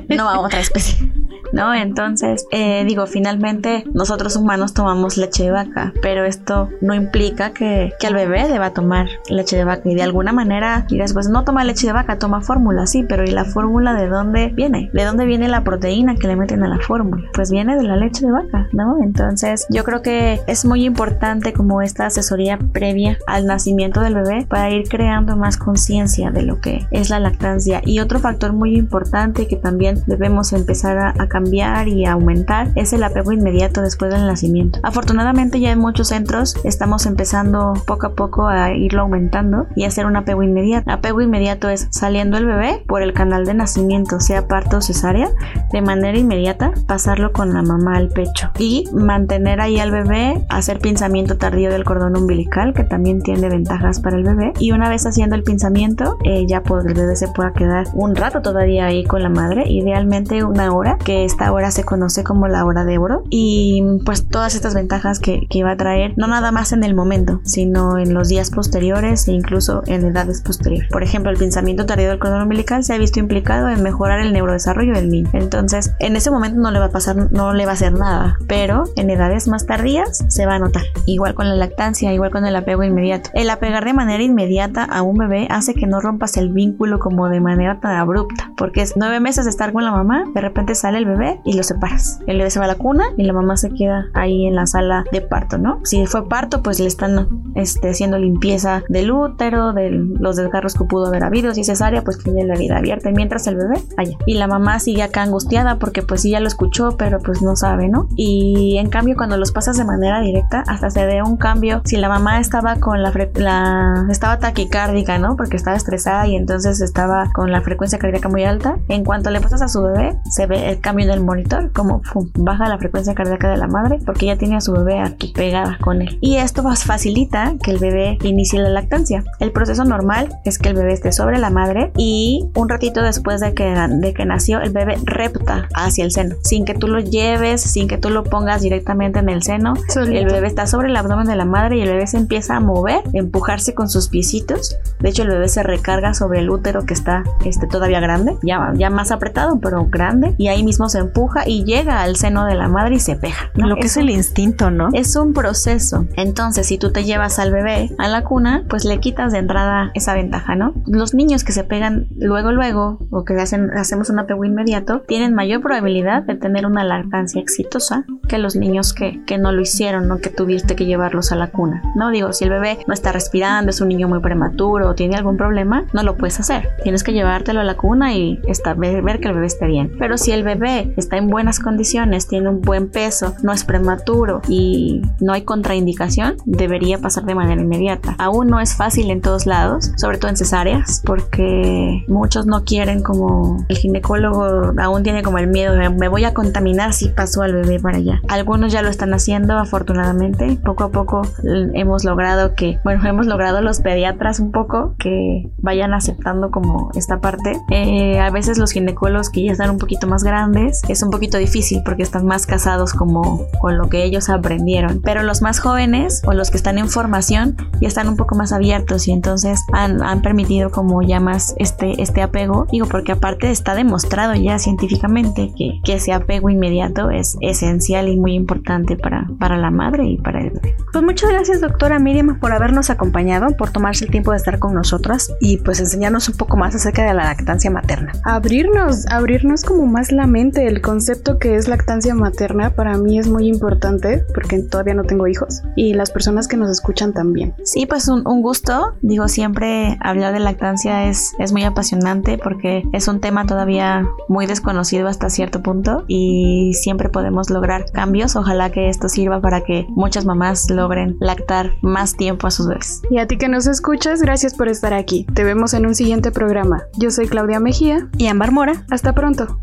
[0.16, 1.12] no a otra especie.
[1.54, 1.72] ¿No?
[1.72, 7.92] Entonces, eh, digo, finalmente nosotros humanos tomamos leche de vaca, pero esto no implica que,
[7.98, 11.44] que, el bebé deba tomar leche de vaca y de alguna manera dirás, pues no
[11.44, 14.90] toma leche de vaca, toma fórmula, sí, pero ¿y la fórmula de dónde viene?
[14.92, 17.22] ¿De dónde viene la proteína que le meten a la fórmula?
[17.32, 18.98] Pues viene de la leche de vaca, ¿no?
[19.02, 24.44] Entonces, yo creo que es muy importante como esta asesoría previa al nacimiento del bebé
[24.48, 27.80] para ir creando más conciencia de lo que es la lactancia.
[27.84, 32.92] Y otro factor muy importante que también debemos empezar a, a cambiar y aumentar es
[32.92, 34.78] el apego inmediato después del nacimiento.
[34.82, 40.06] Afortunadamente ya en muchos centros estamos empezando poco a poco a irlo aumentando y hacer
[40.06, 40.90] un apego inmediato.
[40.90, 45.28] Apego inmediato es saliendo el bebé por el canal de nacimiento, sea parto o cesárea,
[45.72, 50.78] de manera inmediata pasarlo con la mamá al pecho y mantener ahí al bebé, hacer
[50.78, 55.06] pinzamiento tardío del cordón umbilical que también tiene ventajas para el bebé y una vez
[55.06, 59.04] haciendo el pinzamiento eh, ya pues el bebé se pueda quedar un rato todavía ahí
[59.04, 62.96] con la madre, idealmente una hora que esta hora se conoce como la hora de
[62.96, 66.84] oro y pues todas estas ventajas que, que va a traer, no nada más en
[66.84, 70.88] el momento, sino en los días posteriores e incluso en edades posteriores.
[70.92, 74.32] Por ejemplo, el pensamiento tardío del cordón umbilical se ha visto implicado en mejorar el
[74.32, 75.28] neurodesarrollo del niño.
[75.32, 78.38] Entonces, en ese momento no le va a pasar, no le va a hacer nada,
[78.46, 80.84] pero en edades más tardías se va a notar.
[81.04, 83.30] Igual con la lactancia, igual con el apego inmediato.
[83.34, 87.28] El apegar de manera inmediata a un bebé hace que no rompas el vínculo como
[87.28, 90.76] de manera tan abrupta, porque es nueve meses de estar con la mamá, de repente
[90.76, 91.13] sale el bebé
[91.44, 92.20] y lo separas.
[92.26, 94.66] El bebé se va a la cuna y la mamá se queda ahí en la
[94.66, 95.80] sala de parto, ¿no?
[95.84, 100.84] Si fue parto, pues le están este, haciendo limpieza del útero, de los desgarros que
[100.84, 104.16] pudo haber habido, si es cesárea, pues tiene la herida abierta, mientras el bebé allá.
[104.26, 107.56] Y la mamá sigue acá angustiada porque pues sí ya lo escuchó, pero pues no
[107.56, 108.08] sabe, ¿no?
[108.16, 111.82] Y en cambio cuando los pasas de manera directa, hasta se ve un cambio.
[111.84, 115.36] Si la mamá estaba con la, la estaba taquicárdica, ¿no?
[115.36, 119.40] Porque estaba estresada y entonces estaba con la frecuencia cardíaca muy alta, en cuanto le
[119.40, 122.02] pasas a su bebé, se ve el cambio en el monitor, como
[122.34, 125.78] baja la frecuencia cardíaca de la madre, porque ya tiene a su bebé aquí pegada
[125.80, 126.18] con él.
[126.20, 129.24] Y esto facilita que el bebé inicie la lactancia.
[129.40, 133.40] El proceso normal es que el bebé esté sobre la madre y un ratito después
[133.40, 137.00] de que, de que nació, el bebé repta hacia el seno, sin que tú lo
[137.00, 139.74] lleves, sin que tú lo pongas directamente en el seno.
[139.96, 142.60] El bebé está sobre el abdomen de la madre y el bebé se empieza a
[142.60, 144.76] mover, empujarse con sus piecitos.
[145.00, 148.72] De hecho, el bebé se recarga sobre el útero que está este, todavía grande, ya,
[148.74, 152.54] ya más apretado, pero grande, y ahí mismo se empuja y llega al seno de
[152.54, 153.50] la madre y se pega.
[153.54, 154.88] Lo que es, el instinto, ¿no?
[154.92, 156.06] Es un proceso.
[156.16, 159.90] Entonces, si tú te llevas al bebé a la cuna, pues le quitas de entrada
[159.94, 160.74] esa ventaja, ¿no?
[160.86, 165.34] Los niños que se pegan luego, luego, o que hacen, hacemos un apego inmediato, tienen
[165.34, 170.08] mayor probabilidad de tener una lactancia exitosa que los niños que, que no lo hicieron,
[170.08, 170.18] ¿no?
[170.18, 172.10] Que tuviste que llevarlos a la cuna, ¿no?
[172.10, 175.36] Digo, si el bebé no está respirando, es un niño muy prematuro o tiene algún
[175.36, 176.70] problema, no lo puedes hacer.
[176.82, 179.92] Tienes que llevártelo a la cuna y estar, ver que el bebé esté bien.
[179.98, 184.40] Pero si el bebé está en buenas condiciones, tiene un buen peso, no es prematuro
[184.48, 188.14] y no hay contraindicación, debería pasar de manera inmediata.
[188.18, 193.02] Aún no es fácil en todos lados, sobre todo en cesáreas, porque muchos no quieren
[193.02, 197.42] como el ginecólogo aún tiene como el miedo de me voy a contaminar si paso
[197.42, 198.20] al bebé para allá.
[198.28, 200.58] Algunos ya lo están haciendo afortunadamente.
[200.64, 205.94] Poco a poco hemos logrado que, bueno, hemos logrado los pediatras un poco que vayan
[205.94, 207.60] aceptando como esta parte.
[207.70, 211.38] Eh, a veces los ginecólogos que ya están un poquito más grandes es un poquito
[211.38, 215.00] difícil porque están más casados como con lo que ellos aprendieron.
[215.02, 218.52] Pero los más jóvenes o los que están en formación ya están un poco más
[218.52, 222.66] abiertos y entonces han, han permitido como ya más este, este apego.
[222.70, 228.16] Digo, porque aparte está demostrado ya científicamente que, que ese apego inmediato es esencial y
[228.16, 230.76] muy importante para, para la madre y para el bebé.
[230.92, 234.74] Pues muchas gracias doctora Miriam por habernos acompañado, por tomarse el tiempo de estar con
[234.74, 238.12] nosotras y pues enseñarnos un poco más acerca de la lactancia materna.
[238.24, 243.28] Abrirnos, abrirnos como más la mente, el concepto que es lactancia materna para mí es
[243.28, 247.54] muy importante porque todavía no tengo hijos y las personas que nos escuchan también.
[247.64, 252.84] Sí, pues un, un gusto, digo siempre hablar de lactancia es, es muy apasionante porque
[252.92, 258.36] es un tema todavía muy desconocido hasta cierto punto y siempre podemos lograr cambios.
[258.36, 263.02] Ojalá que esto sirva para que muchas mamás logren lactar más tiempo a sus bebés.
[263.10, 265.26] Y a ti que nos escuchas, gracias por estar aquí.
[265.34, 266.84] Te vemos en un siguiente programa.
[266.96, 268.84] Yo soy Claudia Mejía y Ámbar Mora.
[268.90, 269.58] Hasta pronto.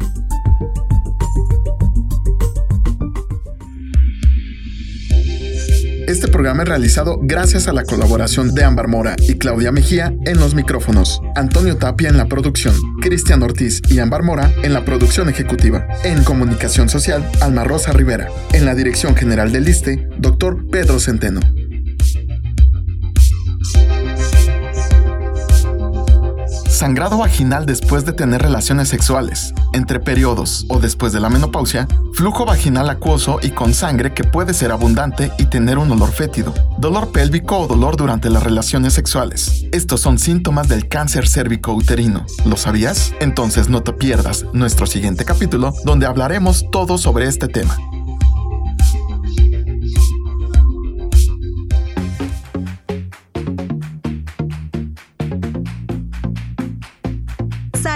[6.11, 10.41] Este programa es realizado gracias a la colaboración de Ámbar Mora y Claudia Mejía en
[10.41, 15.29] los micrófonos, Antonio Tapia en la producción, Cristian Ortiz y Ámbar Mora en la producción
[15.29, 20.99] ejecutiva, en comunicación social, Alma Rosa Rivera, en la dirección general del ISTE, doctor Pedro
[20.99, 21.39] Centeno.
[26.81, 32.43] Sangrado vaginal después de tener relaciones sexuales, entre periodos o después de la menopausia, flujo
[32.43, 37.11] vaginal acuoso y con sangre que puede ser abundante y tener un olor fétido, dolor
[37.11, 39.67] pélvico o dolor durante las relaciones sexuales.
[39.71, 42.25] Estos son síntomas del cáncer cérvico-uterino.
[42.45, 43.13] ¿Lo sabías?
[43.19, 47.77] Entonces no te pierdas nuestro siguiente capítulo donde hablaremos todo sobre este tema.